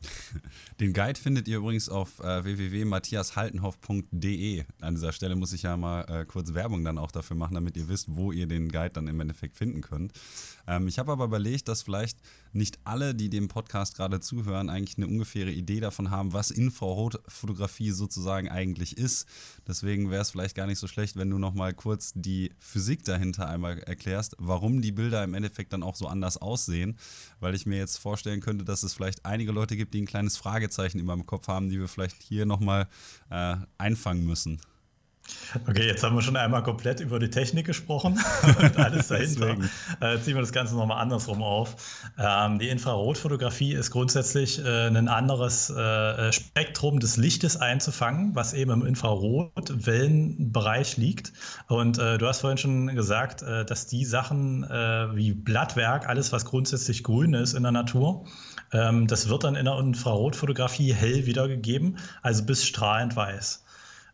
[0.80, 4.64] Den Guide findet ihr übrigens auf äh, www.matthiashaltenhoff.de.
[4.80, 7.76] An dieser Stelle muss ich ja mal äh, kurz Werbung dann auch dafür machen, damit
[7.76, 10.14] ihr wisst, wo ihr den Guide dann im Endeffekt finden könnt.
[10.66, 12.16] Ähm, ich habe aber überlegt, dass vielleicht
[12.52, 17.90] nicht alle, die dem Podcast gerade zuhören, eigentlich eine ungefähre Idee davon haben, was Infrarotfotografie
[17.90, 19.28] sozusagen eigentlich ist.
[19.68, 23.04] Deswegen wäre es vielleicht gar nicht so schlecht, wenn du noch mal kurz die Physik
[23.04, 26.96] dahinter einmal erklärst, warum die Bilder im Endeffekt dann auch so anders aussehen,
[27.38, 30.38] weil ich mir jetzt vorstellen könnte, dass es vielleicht einige Leute gibt, die ein kleines
[30.38, 32.88] Fragezeichen in meinem Kopf haben, die wir vielleicht hier noch mal
[33.30, 34.60] äh, einfangen müssen.
[35.68, 38.20] Okay, jetzt haben wir schon einmal komplett über die Technik gesprochen
[38.60, 39.56] und alles dahinter.
[40.00, 41.76] äh, ziehen wir das Ganze nochmal andersrum auf.
[42.18, 48.70] Ähm, die Infrarotfotografie ist grundsätzlich äh, ein anderes äh, Spektrum des Lichtes einzufangen, was eben
[48.70, 51.32] im Infrarotwellenbereich liegt.
[51.68, 56.32] Und äh, du hast vorhin schon gesagt, äh, dass die Sachen äh, wie Blattwerk, alles
[56.32, 58.24] was grundsätzlich grün ist in der Natur,
[58.72, 63.64] ähm, das wird dann in der Infrarotfotografie hell wiedergegeben, also bis strahlend weiß.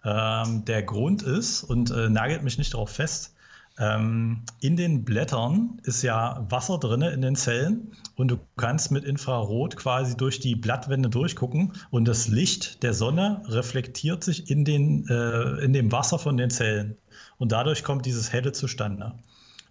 [0.05, 3.35] Ähm, der Grund ist, und äh, nagelt mich nicht darauf fest,
[3.79, 9.05] ähm, in den Blättern ist ja Wasser drin in den Zellen und du kannst mit
[9.05, 15.07] Infrarot quasi durch die Blattwände durchgucken und das Licht der Sonne reflektiert sich in, den,
[15.09, 16.97] äh, in dem Wasser von den Zellen
[17.37, 19.13] und dadurch kommt dieses Helle zustande.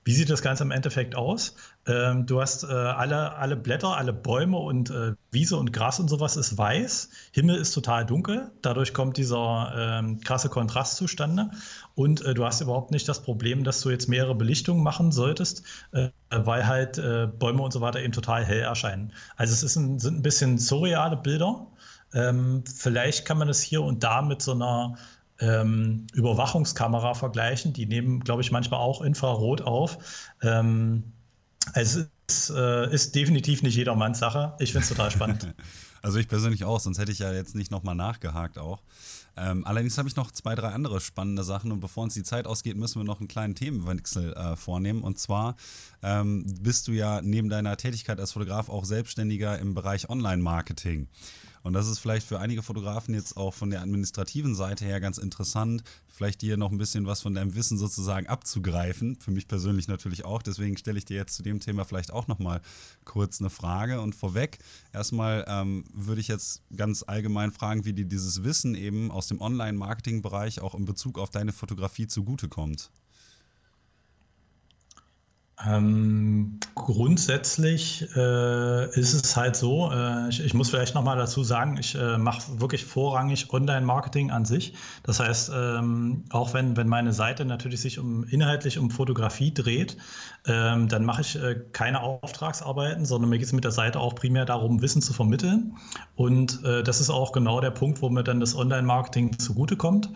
[0.06, 1.56] Wie sieht das Ganze im Endeffekt aus?
[1.88, 6.10] Ähm, du hast äh, alle, alle Blätter, alle Bäume und äh, Wiese und Gras und
[6.10, 7.10] sowas ist weiß.
[7.32, 8.52] Himmel ist total dunkel.
[8.62, 11.50] Dadurch kommt dieser ähm, krasse Kontrast zustande.
[11.96, 15.64] Und äh, du hast überhaupt nicht das Problem, dass du jetzt mehrere Belichtungen machen solltest,
[15.92, 19.12] äh, weil halt äh, Bäume und so weiter eben total hell erscheinen.
[19.38, 21.66] Also es ein, sind ein bisschen surreale Bilder.
[22.14, 24.98] Ähm, vielleicht kann man es hier und da mit so einer
[25.40, 27.74] ähm, Überwachungskamera vergleichen.
[27.74, 29.98] Die nehmen, glaube ich, manchmal auch Infrarot auf.
[30.42, 31.12] Ähm,
[31.74, 31.96] es
[32.28, 34.54] ist, äh, ist definitiv nicht jedermanns Sache.
[34.60, 35.54] Ich finde es total spannend.
[36.06, 38.84] Also ich persönlich auch, sonst hätte ich ja jetzt nicht nochmal nachgehakt auch.
[39.36, 42.46] Ähm, allerdings habe ich noch zwei, drei andere spannende Sachen und bevor uns die Zeit
[42.46, 45.02] ausgeht, müssen wir noch einen kleinen Themenwechsel äh, vornehmen.
[45.02, 45.56] Und zwar
[46.04, 51.08] ähm, bist du ja neben deiner Tätigkeit als Fotograf auch Selbstständiger im Bereich Online-Marketing.
[51.66, 55.18] Und das ist vielleicht für einige Fotografen jetzt auch von der administrativen Seite her ganz
[55.18, 59.16] interessant, vielleicht dir noch ein bisschen was von deinem Wissen sozusagen abzugreifen.
[59.16, 60.44] Für mich persönlich natürlich auch.
[60.44, 62.62] Deswegen stelle ich dir jetzt zu dem Thema vielleicht auch nochmal
[63.04, 64.00] kurz eine Frage.
[64.00, 64.60] Und vorweg,
[64.94, 69.42] erstmal ähm, würde ich jetzt ganz allgemein fragen, wie dir dieses Wissen eben aus dem
[69.42, 72.92] Online-Marketing-Bereich auch in Bezug auf deine Fotografie zugutekommt.
[75.64, 81.78] Ähm, grundsätzlich äh, ist es halt so, äh, ich, ich, muss vielleicht nochmal dazu sagen,
[81.78, 84.74] ich äh, mache wirklich vorrangig Online-Marketing an sich.
[85.04, 89.96] Das heißt, ähm, auch wenn, wenn meine Seite natürlich sich um inhaltlich um Fotografie dreht,
[90.48, 94.14] ähm, dann mache ich äh, keine Auftragsarbeiten, sondern mir geht es mit der Seite auch
[94.14, 95.76] primär darum, Wissen zu vermitteln.
[96.16, 100.12] Und äh, das ist auch genau der Punkt, wo mir dann das Online-Marketing zugutekommt.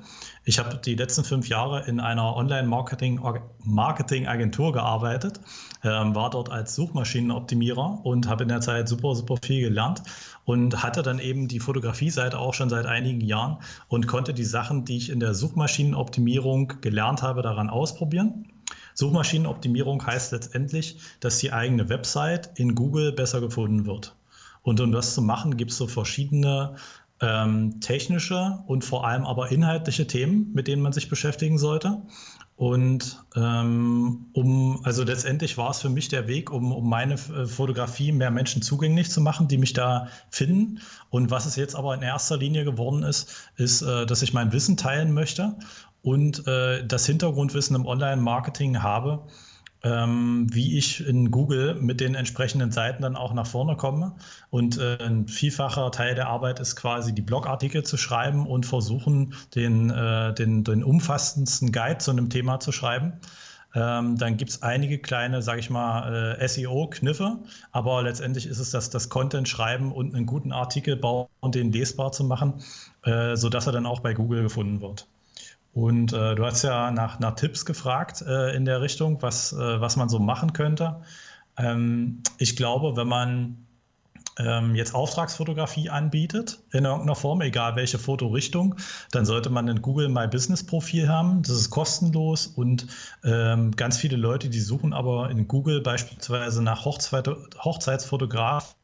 [0.46, 5.40] Ich habe die letzten fünf Jahre in einer Online-Marketing-Agentur gearbeitet,
[5.84, 10.04] ähm, war dort als Suchmaschinenoptimierer und habe in der Zeit super, super viel gelernt
[10.46, 13.58] und hatte dann eben die Fotografie-Seite auch schon seit einigen Jahren
[13.88, 18.46] und konnte die Sachen, die ich in der Suchmaschinenoptimierung gelernt habe, daran ausprobieren.
[19.00, 24.14] Suchmaschinenoptimierung heißt letztendlich, dass die eigene Website in Google besser gefunden wird.
[24.62, 26.76] Und um das zu machen, gibt es so verschiedene
[27.22, 32.02] ähm, technische und vor allem aber inhaltliche Themen, mit denen man sich beschäftigen sollte.
[32.58, 37.46] Und ähm, um, also letztendlich war es für mich der Weg, um, um meine äh,
[37.46, 40.82] Fotografie mehr Menschen zugänglich zu machen, die mich da finden.
[41.10, 44.52] Und was es jetzt aber in erster Linie geworden ist, ist, äh, dass ich mein
[44.52, 45.56] Wissen teilen möchte
[46.02, 49.28] und äh, das Hintergrundwissen im Online-Marketing habe,
[49.84, 54.16] ähm, wie ich in Google mit den entsprechenden Seiten dann auch nach vorne komme.
[54.50, 59.36] Und äh, ein vielfacher Teil der Arbeit ist quasi die Blogartikel zu schreiben und versuchen,
[59.56, 63.14] den, äh, den, den umfassendsten Guide zu einem Thema zu schreiben.
[63.76, 67.38] Ähm, dann gibt es einige kleine, sage ich mal, äh, SEO-Kniffe,
[67.72, 71.72] aber letztendlich ist es das, das Content schreiben und einen guten Artikel bauen und den
[71.72, 72.56] lesbar zu machen,
[73.04, 75.08] äh, sodass er dann auch bei Google gefunden wird.
[75.74, 79.82] Und äh, du hast ja nach, nach Tipps gefragt äh, in der Richtung, was, äh,
[79.82, 81.02] was man so machen könnte.
[81.58, 83.66] Ähm, ich glaube, wenn man
[84.40, 88.76] ähm, jetzt Auftragsfotografie anbietet, in irgendeiner Form, egal welche Fotorichtung,
[89.12, 91.42] dann sollte man ein Google My Business Profil haben.
[91.44, 92.88] Das ist kostenlos und
[93.24, 97.30] ähm, ganz viele Leute, die suchen aber in Google beispielsweise nach Hochzeit,
[97.64, 98.76] Hochzeitsfotograf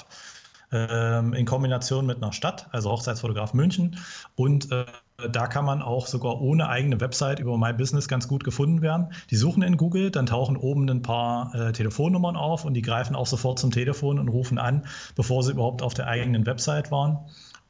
[0.71, 3.97] ähm, in Kombination mit einer Stadt, also Hochzeitsfotograf München
[4.35, 4.85] und äh,
[5.31, 9.07] da kann man auch sogar ohne eigene Website über My Business ganz gut gefunden werden.
[9.29, 13.15] Die suchen in Google, dann tauchen oben ein paar äh, Telefonnummern auf und die greifen
[13.15, 14.85] auch sofort zum Telefon und rufen an,
[15.15, 17.19] bevor sie überhaupt auf der eigenen Website waren.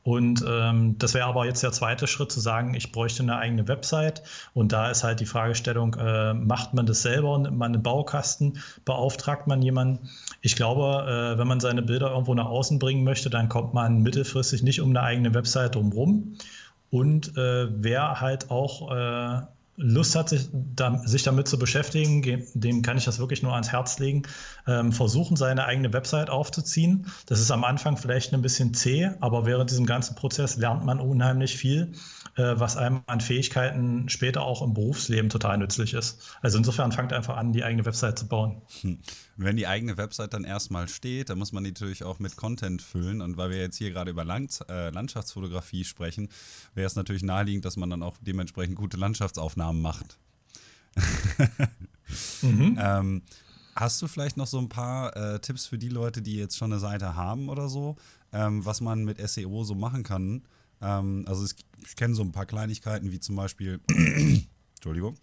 [0.06, 3.68] Und ähm, das wäre aber jetzt der zweite Schritt zu sagen, ich bräuchte eine eigene
[3.68, 4.22] Website.
[4.54, 8.60] Und da ist halt die Fragestellung, äh, macht man das selber, nimmt man einen Baukasten,
[8.86, 10.08] beauftragt man jemanden?
[10.41, 14.04] Ich glaube, äh, wenn man seine Bilder irgendwo nach außen bringen möchte, dann kommt man
[14.04, 16.38] mittelfristig nicht um eine eigene Website drumherum.
[16.96, 19.41] Und äh, wer halt auch äh,
[19.76, 22.22] Lust hat, sich, da, sich, damit zu beschäftigen,
[22.54, 24.24] dem kann ich das wirklich nur ans Herz legen.
[24.66, 27.08] Ähm, versuchen, seine eigene Website aufzuziehen.
[27.26, 31.02] Das ist am Anfang vielleicht ein bisschen zäh, aber während diesem ganzen Prozess lernt man
[31.02, 31.91] unheimlich viel,
[32.44, 36.20] was einem an Fähigkeiten später auch im Berufsleben total nützlich ist.
[36.42, 38.62] Also insofern fangt einfach an, die eigene Website zu bauen.
[38.82, 39.00] Hm.
[39.38, 42.82] Wenn die eigene Website dann erstmal steht, dann muss man die natürlich auch mit Content
[42.82, 43.22] füllen.
[43.22, 46.30] Und weil wir jetzt hier gerade über Land, äh, Landschaftsfotografie sprechen,
[46.74, 50.18] wäre es natürlich naheliegend, dass man dann auch dementsprechend gute Landschaftsaufnahmen macht.
[52.42, 52.78] mhm.
[52.82, 53.22] ähm,
[53.76, 56.72] hast du vielleicht noch so ein paar äh, Tipps für die Leute, die jetzt schon
[56.72, 57.96] eine Seite haben oder so,
[58.34, 60.44] ähm, was man mit SEO so machen kann?
[60.82, 61.56] Ähm, also es,
[61.86, 63.80] ich kenne so ein paar Kleinigkeiten, wie zum Beispiel,
[64.76, 65.18] Entschuldigung,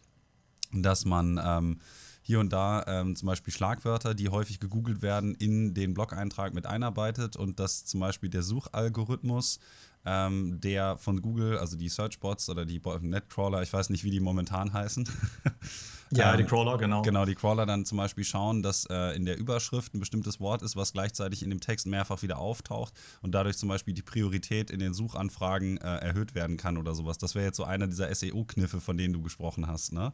[0.72, 1.78] dass man ähm,
[2.22, 6.66] hier und da ähm, zum Beispiel Schlagwörter, die häufig gegoogelt werden, in den Blog-Eintrag mit
[6.66, 9.58] einarbeitet und dass zum Beispiel der Suchalgorithmus,
[10.04, 14.20] ähm, der von Google, also die Searchbots oder die Netcrawler, ich weiß nicht, wie die
[14.20, 15.08] momentan heißen.
[16.12, 17.02] ja, ähm, die Crawler, genau.
[17.02, 20.62] Genau, die Crawler dann zum Beispiel schauen, dass äh, in der Überschrift ein bestimmtes Wort
[20.62, 22.92] ist, was gleichzeitig in dem Text mehrfach wieder auftaucht
[23.22, 27.18] und dadurch zum Beispiel die Priorität in den Suchanfragen äh, erhöht werden kann oder sowas.
[27.18, 30.12] Das wäre jetzt so einer dieser SEO-Kniffe, von denen du gesprochen hast, ne?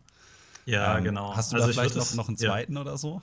[0.66, 1.34] Ja, ähm, genau.
[1.34, 2.80] Hast du also da vielleicht noch, noch einen zweiten ja.
[2.80, 3.20] oder so?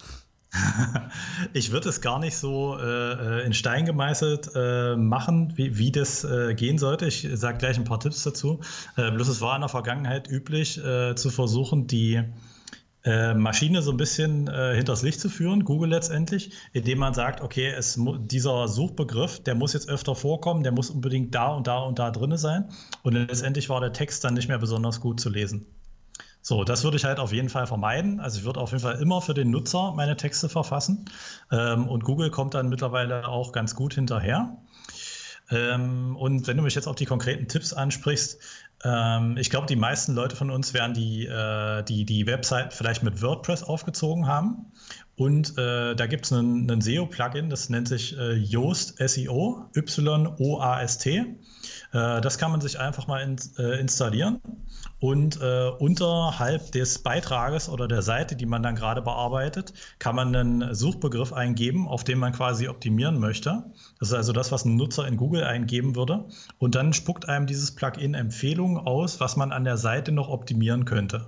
[1.54, 6.24] ich würde es gar nicht so äh, in Stein gemeißelt äh, machen, wie, wie das
[6.24, 7.08] äh, gehen sollte.
[7.08, 8.62] Ich sage gleich ein paar Tipps dazu.
[8.96, 12.24] Äh, bloß es war in der Vergangenheit üblich, äh, zu versuchen, die äh,
[13.36, 17.70] Maschine so ein bisschen äh, hinters Licht zu führen, Google letztendlich, indem man sagt, okay,
[17.70, 22.00] es dieser Suchbegriff, der muss jetzt öfter vorkommen, der muss unbedingt da und da und
[22.00, 22.66] da drin sein.
[23.04, 25.68] Und letztendlich war der Text dann nicht mehr besonders gut zu lesen.
[26.42, 28.20] So, das würde ich halt auf jeden Fall vermeiden.
[28.20, 31.06] Also ich würde auf jeden Fall immer für den Nutzer meine Texte verfassen.
[31.52, 34.56] Ähm, und Google kommt dann mittlerweile auch ganz gut hinterher.
[35.50, 38.40] Ähm, und wenn du mich jetzt auf die konkreten Tipps ansprichst,
[39.38, 43.22] ich glaube, die meisten Leute von uns werden die, äh, die, die Website vielleicht mit
[43.22, 44.72] WordPress aufgezogen haben.
[45.18, 51.18] Und äh, da gibt es einen, SEO-Plugin, das nennt sich äh, Yoast SEO, Y-O-A-S-T.
[51.18, 54.42] Äh, das kann man sich einfach mal in, äh, installieren.
[55.00, 60.36] Und äh, unterhalb des Beitrages oder der Seite, die man dann gerade bearbeitet, kann man
[60.36, 63.64] einen Suchbegriff eingeben, auf den man quasi optimieren möchte.
[64.00, 66.26] Das ist also das, was ein Nutzer in Google eingeben würde.
[66.60, 70.86] Und dann spuckt einem dieses Plugin Empfehlungen aus, was man an der Seite noch optimieren
[70.86, 71.28] könnte.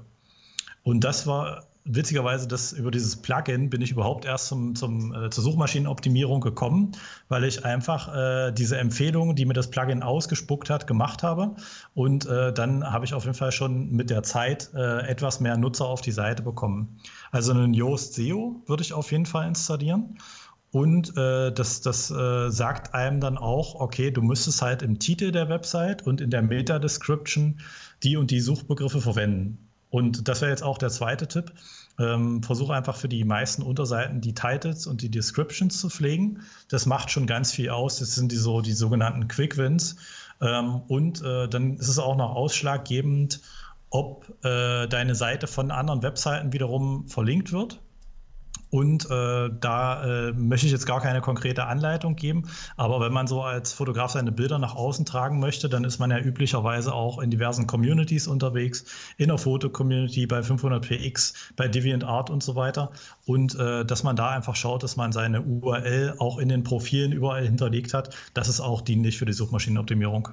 [0.83, 5.29] Und das war witzigerweise, dass über dieses Plugin bin ich überhaupt erst zum, zum, äh,
[5.29, 6.91] zur Suchmaschinenoptimierung gekommen,
[7.29, 11.55] weil ich einfach äh, diese Empfehlungen, die mir das Plugin ausgespuckt hat, gemacht habe.
[11.93, 15.57] Und äh, dann habe ich auf jeden Fall schon mit der Zeit äh, etwas mehr
[15.57, 16.99] Nutzer auf die Seite bekommen.
[17.31, 20.17] Also einen Yoast SEO würde ich auf jeden Fall installieren.
[20.77, 25.31] Und äh, das, das äh, sagt einem dann auch, okay, du müsstest halt im Titel
[25.31, 27.61] der Website und in der Meta-Description
[28.03, 29.71] die und die Suchbegriffe verwenden.
[29.89, 31.51] Und das wäre jetzt auch der zweite Tipp.
[31.97, 36.41] Ähm, versuche einfach für die meisten Unterseiten die Titles und die Descriptions zu pflegen.
[36.69, 37.97] Das macht schon ganz viel aus.
[37.97, 39.95] Das sind die, so, die sogenannten Quick Wins.
[40.41, 43.41] Ähm, und äh, dann ist es auch noch ausschlaggebend,
[43.89, 47.79] ob äh, deine Seite von anderen Webseiten wiederum verlinkt wird.
[48.69, 52.49] Und äh, da äh, möchte ich jetzt gar keine konkrete Anleitung geben.
[52.75, 56.11] Aber wenn man so als Fotograf seine Bilder nach außen tragen möchte, dann ist man
[56.11, 58.85] ja üblicherweise auch in diversen Communities unterwegs,
[59.17, 62.91] in der Foto-Community, bei 500px, bei DeviantArt und so weiter.
[63.25, 67.13] Und äh, dass man da einfach schaut, dass man seine URL auch in den Profilen
[67.13, 70.29] überall hinterlegt hat, das ist auch dienlich für die Suchmaschinenoptimierung.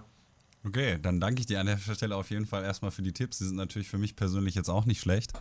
[0.67, 3.39] Okay, dann danke ich dir an der Stelle auf jeden Fall erstmal für die Tipps.
[3.39, 5.33] Die sind natürlich für mich persönlich jetzt auch nicht schlecht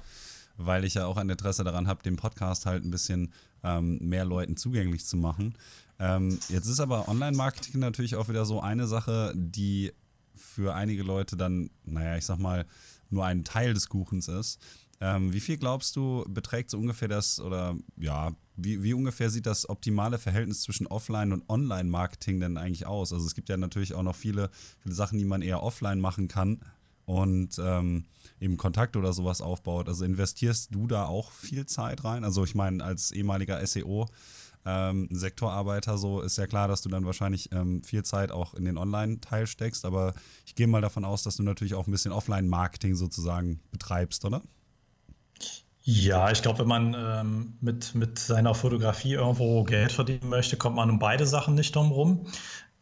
[0.57, 3.33] weil ich ja auch ein Interesse daran habe, den Podcast halt ein bisschen
[3.63, 5.55] ähm, mehr Leuten zugänglich zu machen.
[5.99, 9.93] Ähm, jetzt ist aber Online-Marketing natürlich auch wieder so eine Sache, die
[10.35, 12.65] für einige Leute dann, naja, ich sag mal,
[13.09, 14.59] nur ein Teil des Kuchens ist.
[14.99, 19.45] Ähm, wie viel glaubst du, beträgt so ungefähr das, oder ja, wie, wie ungefähr sieht
[19.45, 23.13] das optimale Verhältnis zwischen Offline- und Online-Marketing denn eigentlich aus?
[23.13, 24.49] Also es gibt ja natürlich auch noch viele,
[24.79, 26.59] viele Sachen, die man eher offline machen kann,
[27.05, 28.05] und ähm,
[28.43, 29.87] eben Kontakt oder sowas aufbaut.
[29.87, 32.23] Also investierst du da auch viel Zeit rein?
[32.23, 34.07] Also ich meine, als ehemaliger SEO,
[34.65, 38.65] ähm, Sektorarbeiter, so ist ja klar, dass du dann wahrscheinlich ähm, viel Zeit auch in
[38.65, 40.13] den Online-Teil steckst, aber
[40.45, 44.41] ich gehe mal davon aus, dass du natürlich auch ein bisschen Offline-Marketing sozusagen betreibst, oder?
[45.85, 50.77] Ja, ich glaube, wenn man ähm, mit, mit seiner Fotografie irgendwo Geld verdienen möchte, kommt
[50.77, 52.27] man um beide Sachen nicht drum rum.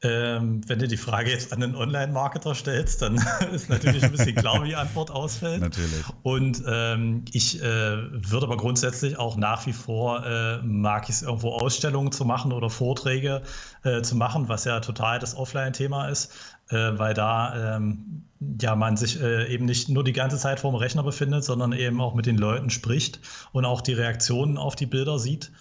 [0.03, 3.23] Ähm, wenn du die Frage jetzt an einen Online-Marketer stellst, dann
[3.53, 5.61] ist natürlich ein bisschen klar, wie die Antwort ausfällt.
[5.61, 6.03] Natürlich.
[6.23, 11.21] Und ähm, ich äh, würde aber grundsätzlich auch nach wie vor äh, mag ich es
[11.21, 13.43] irgendwo Ausstellungen zu machen oder Vorträge
[13.83, 16.33] äh, zu machen, was ja total das Offline-Thema ist,
[16.69, 18.23] äh, weil da ähm,
[18.59, 21.73] ja man sich äh, eben nicht nur die ganze Zeit vor dem Rechner befindet, sondern
[21.73, 23.19] eben auch mit den Leuten spricht
[23.51, 25.51] und auch die Reaktionen auf die Bilder sieht.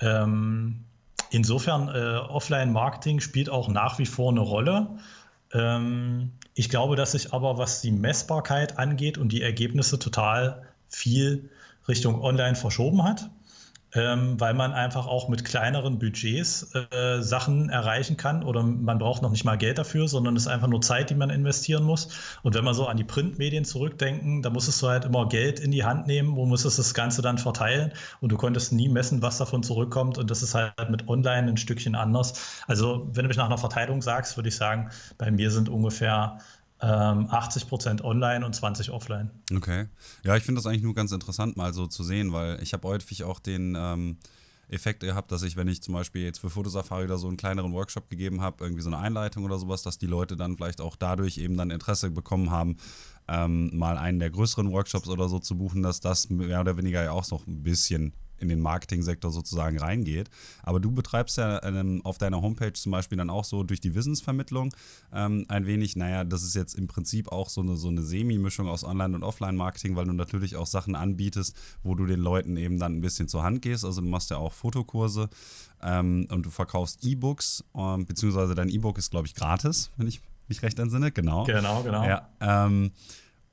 [0.00, 0.84] Ähm,
[1.30, 4.98] Insofern, äh, Offline-Marketing spielt auch nach wie vor eine Rolle.
[5.52, 11.50] Ähm, ich glaube, dass sich aber, was die Messbarkeit angeht und die Ergebnisse total viel
[11.86, 13.30] Richtung Online verschoben hat
[13.94, 19.22] ähm, weil man einfach auch mit kleineren Budgets äh, Sachen erreichen kann oder man braucht
[19.22, 22.08] noch nicht mal Geld dafür, sondern es ist einfach nur Zeit, die man investieren muss.
[22.42, 25.70] Und wenn man so an die Printmedien zurückdenken, da musstest du halt immer Geld in
[25.70, 29.38] die Hand nehmen und musstest das Ganze dann verteilen und du konntest nie messen, was
[29.38, 32.62] davon zurückkommt und das ist halt mit Online ein Stückchen anders.
[32.66, 36.38] Also wenn du mich nach einer Verteilung sagst, würde ich sagen, bei mir sind ungefähr
[36.80, 39.30] 80 ähm, Prozent online und 20 offline.
[39.54, 39.86] Okay.
[40.22, 42.86] Ja, ich finde das eigentlich nur ganz interessant, mal so zu sehen, weil ich habe
[42.86, 44.18] häufig auch den ähm,
[44.68, 47.72] Effekt gehabt, dass ich, wenn ich zum Beispiel jetzt für Fotosafari oder so einen kleineren
[47.72, 50.94] Workshop gegeben habe, irgendwie so eine Einleitung oder sowas, dass die Leute dann vielleicht auch
[50.94, 52.76] dadurch eben dann Interesse bekommen haben,
[53.28, 57.02] ähm, mal einen der größeren Workshops oder so zu buchen, dass das mehr oder weniger
[57.02, 60.30] ja auch noch ein bisschen in den Marketingsektor sozusagen reingeht.
[60.62, 63.94] Aber du betreibst ja ähm, auf deiner Homepage zum Beispiel dann auch so durch die
[63.94, 64.74] Wissensvermittlung
[65.12, 68.68] ähm, ein wenig, naja, das ist jetzt im Prinzip auch so eine, so eine Semi-Mischung
[68.68, 72.78] aus Online- und Offline-Marketing, weil du natürlich auch Sachen anbietest, wo du den Leuten eben
[72.78, 73.84] dann ein bisschen zur Hand gehst.
[73.84, 75.28] Also du machst ja auch Fotokurse
[75.82, 80.20] ähm, und du verkaufst E-Books, ähm, beziehungsweise dein E-Book ist, glaube ich, gratis, wenn ich
[80.48, 81.12] mich recht entsinne.
[81.12, 81.44] Genau.
[81.44, 82.04] Genau, genau.
[82.04, 82.92] Ja, ähm,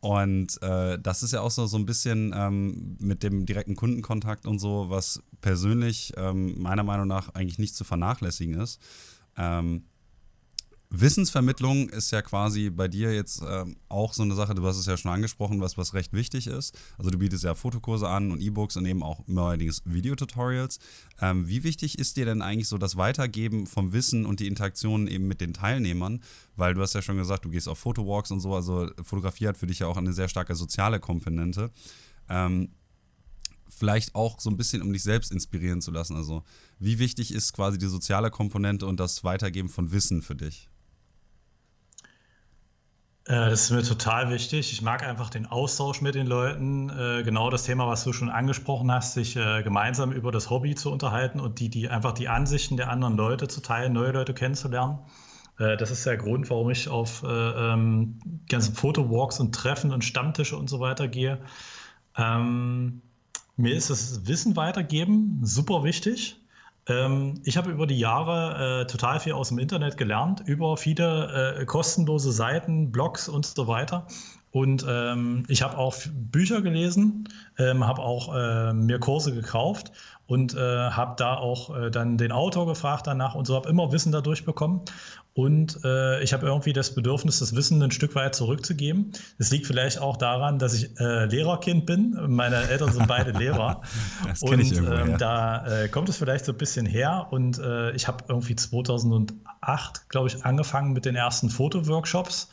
[0.05, 4.45] Und äh, das ist ja auch so, so ein bisschen ähm, mit dem direkten Kundenkontakt
[4.45, 8.79] und so, was persönlich ähm, meiner Meinung nach eigentlich nicht zu vernachlässigen ist.
[9.35, 9.85] Ähm,
[10.89, 14.85] Wissensvermittlung ist ja quasi bei dir jetzt ähm, auch so eine Sache, du hast es
[14.85, 16.77] ja schon angesprochen, was, was recht wichtig ist.
[16.97, 20.79] Also du bietest ja Fotokurse an und E-Books und eben auch neuerdings Videotutorials.
[21.19, 25.07] Ähm, wie wichtig ist dir denn eigentlich so das Weitergeben vom Wissen und die Interaktion
[25.07, 26.21] eben mit den Teilnehmern?
[26.55, 29.57] Weil du hast ja schon gesagt, du gehst auf Fotowalks und so, also Fotografie hat
[29.57, 31.71] für dich ja auch eine sehr starke soziale Komponente.
[32.29, 32.69] Ähm,
[33.67, 36.15] vielleicht auch so ein bisschen, um dich selbst inspirieren zu lassen.
[36.15, 36.43] Also
[36.79, 40.69] wie wichtig ist quasi die soziale Komponente und das Weitergeben von Wissen für dich?
[43.25, 44.71] Äh, das ist mir total wichtig.
[44.71, 46.89] Ich mag einfach den Austausch mit den Leuten.
[46.89, 50.75] Äh, genau das Thema, was du schon angesprochen hast, sich äh, gemeinsam über das Hobby
[50.75, 54.33] zu unterhalten und die, die einfach die Ansichten der anderen Leute zu teilen, neue Leute
[54.33, 54.99] kennenzulernen.
[55.57, 58.19] Das ist der Grund, warum ich auf ähm,
[58.49, 61.39] ganzen Fotowalks und Treffen und Stammtische und so weiter gehe.
[62.17, 63.01] Ähm,
[63.55, 66.35] mir ist das Wissen weitergeben super wichtig.
[66.87, 71.57] Ähm, ich habe über die Jahre äh, total viel aus dem Internet gelernt, über viele
[71.59, 74.07] äh, kostenlose Seiten, Blogs und so weiter.
[74.55, 77.27] Und ähm, ich habe auch Bücher gelesen,
[77.57, 79.91] ähm, habe auch äh, mir Kurse gekauft
[80.27, 80.57] und äh,
[80.91, 84.45] habe da auch äh, dann den Autor gefragt danach und so habe immer Wissen dadurch
[84.45, 84.79] bekommen.
[85.33, 89.11] Und äh, ich habe irgendwie das Bedürfnis, das Wissen ein Stück weit zurückzugeben.
[89.37, 92.17] Das liegt vielleicht auch daran, dass ich äh, Lehrerkind bin.
[92.29, 93.81] Meine Eltern sind beide Lehrer.
[94.25, 95.17] das und ich irgendwo, ähm, ja.
[95.17, 97.27] da äh, kommt es vielleicht so ein bisschen her.
[97.29, 97.59] Und
[97.93, 102.47] ich habe irgendwie 2008, glaube ich, angefangen mit den ersten Fotoworkshops.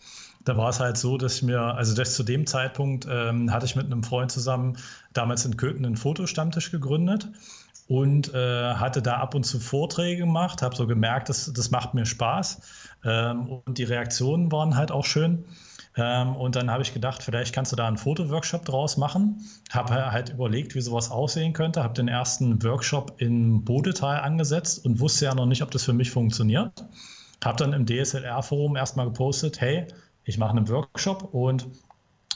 [0.45, 3.67] Da war es halt so, dass ich mir, also das zu dem Zeitpunkt ähm, hatte
[3.67, 4.77] ich mit einem Freund zusammen
[5.13, 7.29] damals in Köthen einen Fotostammtisch gegründet
[7.89, 11.95] und äh, hatte da ab und zu Vorträge gemacht, habe so gemerkt, das, das macht
[11.95, 12.61] mir Spaß
[13.05, 15.45] ähm, und die Reaktionen waren halt auch schön.
[15.97, 19.43] Ähm, und dann habe ich gedacht, vielleicht kannst du da einen Fotoworkshop draus machen.
[19.71, 21.83] Habe halt überlegt, wie sowas aussehen könnte.
[21.83, 25.93] Habe den ersten Workshop in Bodetal angesetzt und wusste ja noch nicht, ob das für
[25.93, 26.85] mich funktioniert.
[27.45, 29.87] Habe dann im DSLR-Forum erstmal gepostet, hey,
[30.25, 31.67] ich mache einen Workshop und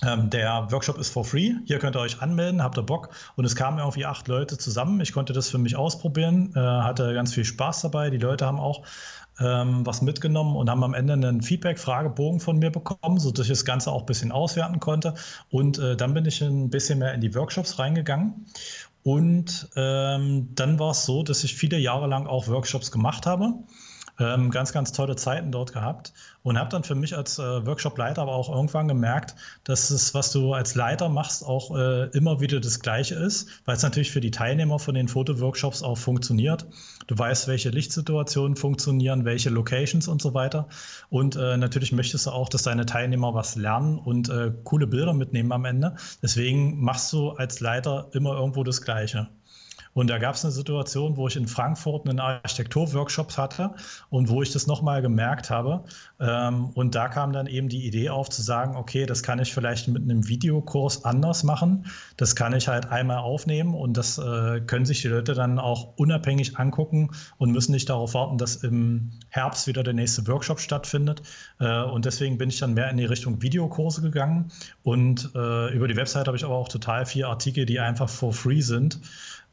[0.05, 1.55] ähm, der Workshop ist for free.
[1.65, 3.11] Hier könnt ihr euch anmelden, habt ihr Bock.
[3.37, 5.01] Und es kamen irgendwie acht Leute zusammen.
[5.01, 8.11] Ich konnte das für mich ausprobieren, äh, hatte ganz viel Spaß dabei.
[8.11, 8.83] Die Leute haben auch
[9.41, 13.65] ähm, was mitgenommen und haben am Ende einen Feedback-Fragebogen von mir bekommen, sodass ich das
[13.65, 15.15] Ganze auch ein bisschen auswerten konnte.
[15.51, 18.47] Und äh, dann bin ich ein bisschen mehr in die Workshops reingegangen.
[19.03, 23.55] Und ähm, dann war es so, dass ich viele Jahre lang auch Workshops gemacht habe.
[24.19, 28.23] Ähm, ganz, ganz tolle Zeiten dort gehabt und habe dann für mich als äh, Workshop-Leiter
[28.23, 32.61] aber auch irgendwann gemerkt, dass es, was du als Leiter machst, auch äh, immer wieder
[32.61, 36.67] das Gleiche ist, weil es natürlich für die Teilnehmer von den Fotoworkshops auch funktioniert.
[37.09, 40.69] Du weißt, welche Lichtsituationen funktionieren, welche Locations und so weiter.
[41.11, 45.13] Und äh, natürlich möchtest du auch, dass deine Teilnehmer was lernen und äh, coole Bilder
[45.13, 45.97] mitnehmen am Ende.
[46.23, 49.29] Deswegen machst du als Leiter immer irgendwo das Gleiche.
[49.97, 53.71] Und da gab es eine Situation, wo ich in Frankfurt einen Architekturworkshop hatte
[54.11, 55.85] und wo ich das nochmal gemerkt habe.
[56.21, 59.55] Ähm, und da kam dann eben die Idee auf zu sagen, okay, das kann ich
[59.55, 61.87] vielleicht mit einem Videokurs anders machen.
[62.19, 65.97] Das kann ich halt einmal aufnehmen und das äh, können sich die Leute dann auch
[65.97, 71.23] unabhängig angucken und müssen nicht darauf warten, dass im Herbst wieder der nächste Workshop stattfindet.
[71.59, 74.53] Äh, und deswegen bin ich dann mehr in die Richtung Videokurse gegangen.
[74.83, 78.35] Und äh, über die Website habe ich aber auch total viele Artikel, die einfach for
[78.35, 79.01] free sind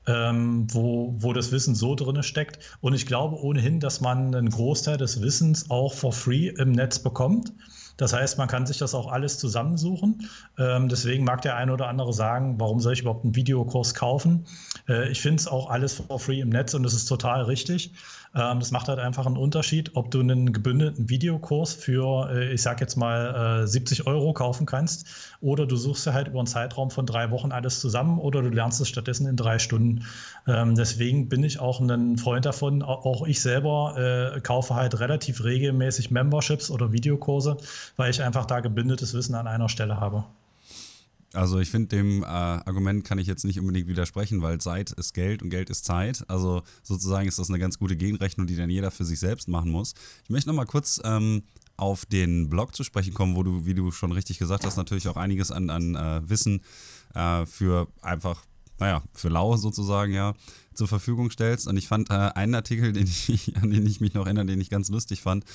[0.07, 2.59] ähm, wo, wo das Wissen so drin steckt.
[2.81, 6.99] Und ich glaube ohnehin, dass man einen Großteil des Wissens auch for free im Netz
[6.99, 7.53] bekommt.
[7.97, 10.27] Das heißt, man kann sich das auch alles zusammensuchen.
[10.57, 14.45] Ähm, deswegen mag der eine oder andere sagen, warum soll ich überhaupt einen Videokurs kaufen?
[14.89, 17.93] Äh, ich finde es auch alles for free im Netz und das ist total richtig.
[18.35, 22.61] Ähm, das macht halt einfach einen Unterschied, ob du einen gebündelten Videokurs für, äh, ich
[22.61, 25.07] sag jetzt mal, äh, 70 Euro kaufen kannst
[25.41, 28.49] oder du suchst dir halt über einen Zeitraum von drei Wochen alles zusammen oder du
[28.49, 30.05] lernst es stattdessen in drei Stunden.
[30.47, 32.81] Ähm, deswegen bin ich auch ein Freund davon.
[32.81, 37.57] Auch ich selber äh, kaufe halt relativ regelmäßig Memberships oder Videokurse,
[37.97, 40.25] weil ich einfach da gebündeltes Wissen an einer Stelle habe.
[41.33, 45.13] Also ich finde, dem äh, Argument kann ich jetzt nicht unbedingt widersprechen, weil Zeit ist
[45.13, 46.23] Geld und Geld ist Zeit.
[46.27, 49.71] Also sozusagen ist das eine ganz gute Gegenrechnung, die dann jeder für sich selbst machen
[49.71, 49.95] muss.
[50.23, 51.43] Ich möchte noch mal kurz ähm,
[51.75, 55.07] auf den Blog zu sprechen kommen, wo du, wie du schon richtig gesagt hast, natürlich
[55.07, 56.61] auch einiges an, an äh, Wissen
[57.15, 58.45] äh, für einfach
[58.79, 60.33] naja, für lau sozusagen, ja,
[60.73, 61.67] zur Verfügung stellst.
[61.67, 64.61] Und ich fand äh, einen Artikel, den ich, an den ich mich noch erinnere, den
[64.61, 65.45] ich ganz lustig fand,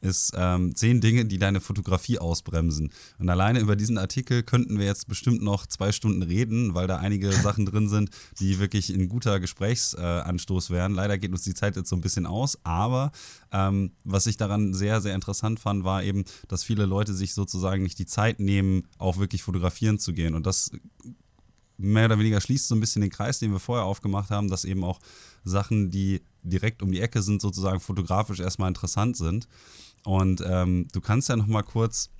[0.00, 2.90] ist ähm, zehn Dinge, die deine Fotografie ausbremsen.
[3.18, 6.98] Und alleine über diesen Artikel könnten wir jetzt bestimmt noch zwei Stunden reden, weil da
[6.98, 10.94] einige Sachen drin sind, die wirklich ein guter Gesprächsanstoß äh, wären.
[10.94, 13.12] Leider geht uns die Zeit jetzt so ein bisschen aus, aber
[13.52, 17.82] ähm, was ich daran sehr, sehr interessant fand, war eben, dass viele Leute sich sozusagen
[17.82, 20.34] nicht die Zeit nehmen, auch wirklich fotografieren zu gehen.
[20.34, 20.70] Und das
[21.78, 24.64] mehr oder weniger schließt so ein bisschen den Kreis, den wir vorher aufgemacht haben, dass
[24.64, 25.00] eben auch
[25.44, 29.48] Sachen, die direkt um die Ecke sind, sozusagen fotografisch erstmal interessant sind.
[30.04, 32.10] Und ähm, du kannst ja noch mal kurz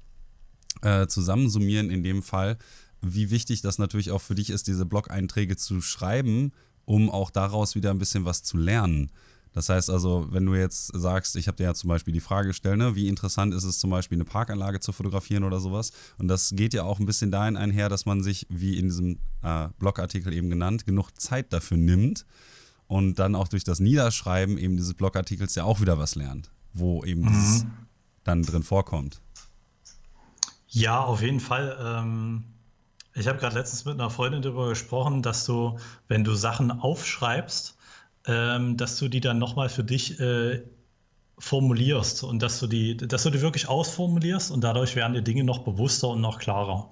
[0.82, 2.56] äh, zusammensummieren in dem Fall,
[3.00, 6.52] wie wichtig das natürlich auch für dich ist, diese Blog-Einträge zu schreiben,
[6.84, 9.10] um auch daraus wieder ein bisschen was zu lernen.
[9.52, 12.48] Das heißt also, wenn du jetzt sagst, ich habe dir ja zum Beispiel die Frage
[12.48, 15.92] gestellt, ne, wie interessant ist es zum Beispiel eine Parkanlage zu fotografieren oder sowas.
[16.18, 19.18] Und das geht ja auch ein bisschen dahin einher, dass man sich, wie in diesem
[19.42, 22.26] äh, Blogartikel eben genannt, genug Zeit dafür nimmt
[22.86, 27.04] und dann auch durch das Niederschreiben eben dieses Blogartikels ja auch wieder was lernt, wo
[27.04, 27.28] eben mhm.
[27.28, 27.66] dieses
[28.24, 29.20] dann drin vorkommt.
[30.68, 31.78] Ja, auf jeden Fall.
[31.80, 32.44] Ähm,
[33.14, 35.78] ich habe gerade letztens mit einer Freundin darüber gesprochen, dass du,
[36.08, 37.77] wenn du Sachen aufschreibst,
[38.28, 40.62] ähm, dass du die dann nochmal für dich äh,
[41.38, 45.44] formulierst und dass du die, dass du die wirklich ausformulierst und dadurch werden die Dinge
[45.44, 46.90] noch bewusster und noch klarer.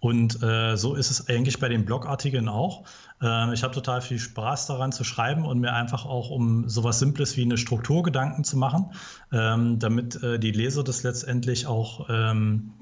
[0.00, 2.84] Und äh, so ist es eigentlich bei den Blogartikeln auch.
[3.22, 6.98] Äh, ich habe total viel Spaß daran zu schreiben und mir einfach auch um sowas
[6.98, 8.92] Simples wie eine Struktur Gedanken zu machen,
[9.30, 12.72] ähm, damit äh, die Leser das letztendlich auch ähm,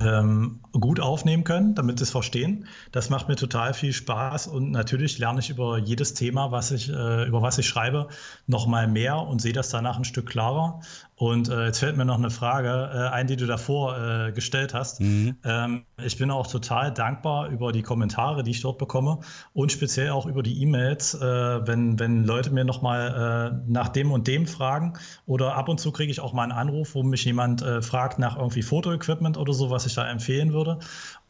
[0.00, 2.66] ähm, gut aufnehmen können, damit sie es verstehen.
[2.92, 6.88] Das macht mir total viel Spaß und natürlich lerne ich über jedes Thema, was ich,
[6.88, 8.08] äh, über was ich schreibe,
[8.46, 10.80] noch mal mehr und sehe das danach ein Stück klarer.
[11.18, 14.72] Und äh, jetzt fällt mir noch eine Frage äh, ein, die du davor äh, gestellt
[14.72, 15.00] hast.
[15.00, 15.34] Mhm.
[15.42, 19.18] Ähm, ich bin auch total dankbar über die Kommentare, die ich dort bekomme
[19.52, 21.20] und speziell auch über die E-Mails, äh,
[21.66, 24.92] wenn, wenn Leute mir nochmal äh, nach dem und dem fragen
[25.26, 28.20] oder ab und zu kriege ich auch mal einen Anruf, wo mich jemand äh, fragt
[28.20, 30.78] nach irgendwie Fotoequipment oder so, was ich da empfehlen würde.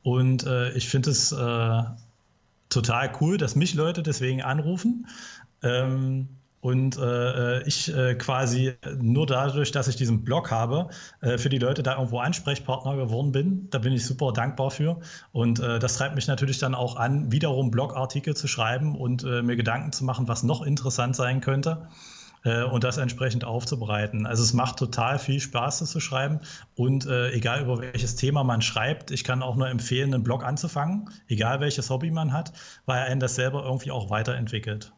[0.02, 1.34] Und äh, ich finde es
[2.68, 5.06] total cool, dass mich Leute deswegen anrufen.
[5.62, 6.28] Ähm,
[6.60, 10.88] und äh, ich äh, quasi nur dadurch, dass ich diesen Blog habe,
[11.20, 13.68] äh, für die Leute da irgendwo Ansprechpartner geworden bin.
[13.70, 14.98] Da bin ich super dankbar für.
[15.32, 19.42] Und äh, das treibt mich natürlich dann auch an, wiederum Blogartikel zu schreiben und äh,
[19.42, 21.88] mir Gedanken zu machen, was noch interessant sein könnte
[22.44, 24.26] äh, und das entsprechend aufzubereiten.
[24.26, 26.40] Also es macht total viel Spaß, das zu schreiben.
[26.74, 30.44] Und äh, egal über welches Thema man schreibt, ich kann auch nur empfehlen, einen Blog
[30.44, 32.52] anzufangen, egal welches Hobby man hat,
[32.86, 34.92] weil einen das selber irgendwie auch weiterentwickelt.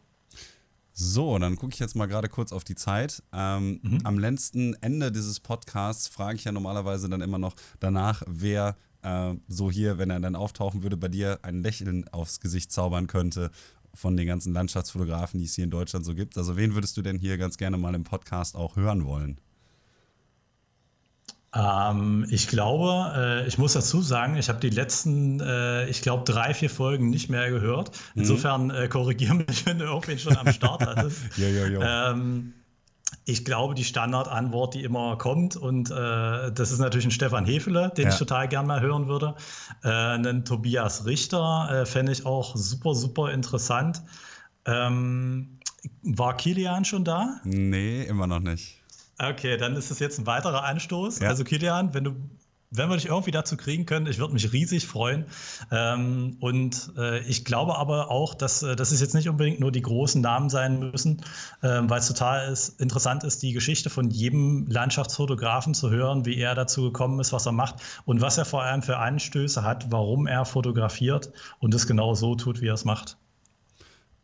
[1.03, 3.23] So, dann gucke ich jetzt mal gerade kurz auf die Zeit.
[3.33, 4.01] Ähm, mhm.
[4.05, 9.33] Am letzten Ende dieses Podcasts frage ich ja normalerweise dann immer noch danach, wer äh,
[9.49, 13.51] so hier, wenn er dann auftauchen würde, bei dir ein Lächeln aufs Gesicht zaubern könnte
[13.95, 16.37] von den ganzen Landschaftsfotografen, die es hier in Deutschland so gibt.
[16.37, 19.41] Also wen würdest du denn hier ganz gerne mal im Podcast auch hören wollen?
[21.53, 26.23] Ähm, ich glaube, äh, ich muss dazu sagen, ich habe die letzten, äh, ich glaube,
[26.25, 27.91] drei, vier Folgen nicht mehr gehört.
[28.15, 28.23] Mhm.
[28.23, 31.19] Insofern äh, korrigiere mich, wenn du irgendwen schon am Start hattest.
[31.37, 31.81] jo, jo, jo.
[31.83, 32.55] Ähm,
[33.25, 37.93] ich glaube, die Standardantwort, die immer kommt, und äh, das ist natürlich ein Stefan Hefele,
[37.97, 38.11] den ja.
[38.11, 39.35] ich total gern mal hören würde.
[39.83, 44.03] Äh, einen Tobias Richter äh, fände ich auch super, super interessant.
[44.67, 45.59] Ähm,
[46.03, 47.41] war Kilian schon da?
[47.45, 48.80] Nee, immer noch nicht.
[49.23, 51.21] Okay, dann ist es jetzt ein weiterer Anstoß.
[51.21, 51.29] Ja.
[51.29, 52.15] Also Kilian, wenn du
[52.73, 55.25] wenn wir dich irgendwie dazu kriegen können, ich würde mich riesig freuen.
[55.73, 59.73] Ähm, und äh, ich glaube aber auch, dass, äh, dass es jetzt nicht unbedingt nur
[59.73, 61.25] die großen Namen sein müssen,
[61.63, 66.37] äh, weil es total ist, interessant ist, die Geschichte von jedem Landschaftsfotografen zu hören, wie
[66.37, 69.91] er dazu gekommen ist, was er macht und was er vor allem für Anstöße hat,
[69.91, 73.17] warum er fotografiert und es genau so tut, wie er es macht.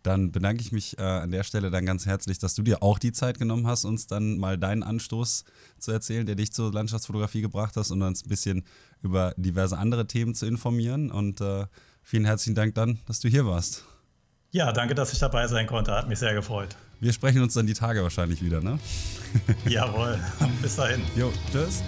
[0.07, 3.01] Dann bedanke ich mich äh, an der Stelle dann ganz herzlich, dass du dir auch
[3.01, 5.45] die Zeit genommen hast, uns dann mal deinen Anstoß
[5.81, 8.63] zu erzählen, der dich zur Landschaftsfotografie gebracht hast und uns ein bisschen
[9.03, 11.11] über diverse andere Themen zu informieren.
[11.11, 11.67] Und äh,
[12.05, 13.83] vielen herzlichen Dank dann, dass du hier warst.
[14.53, 15.91] Ja, danke, dass ich dabei sein konnte.
[15.91, 16.77] Hat mich sehr gefreut.
[17.01, 18.79] Wir sprechen uns dann die Tage wahrscheinlich wieder, ne?
[19.67, 20.21] Jawohl.
[20.63, 21.03] Bis dahin.
[21.17, 21.83] Jo, tschüss.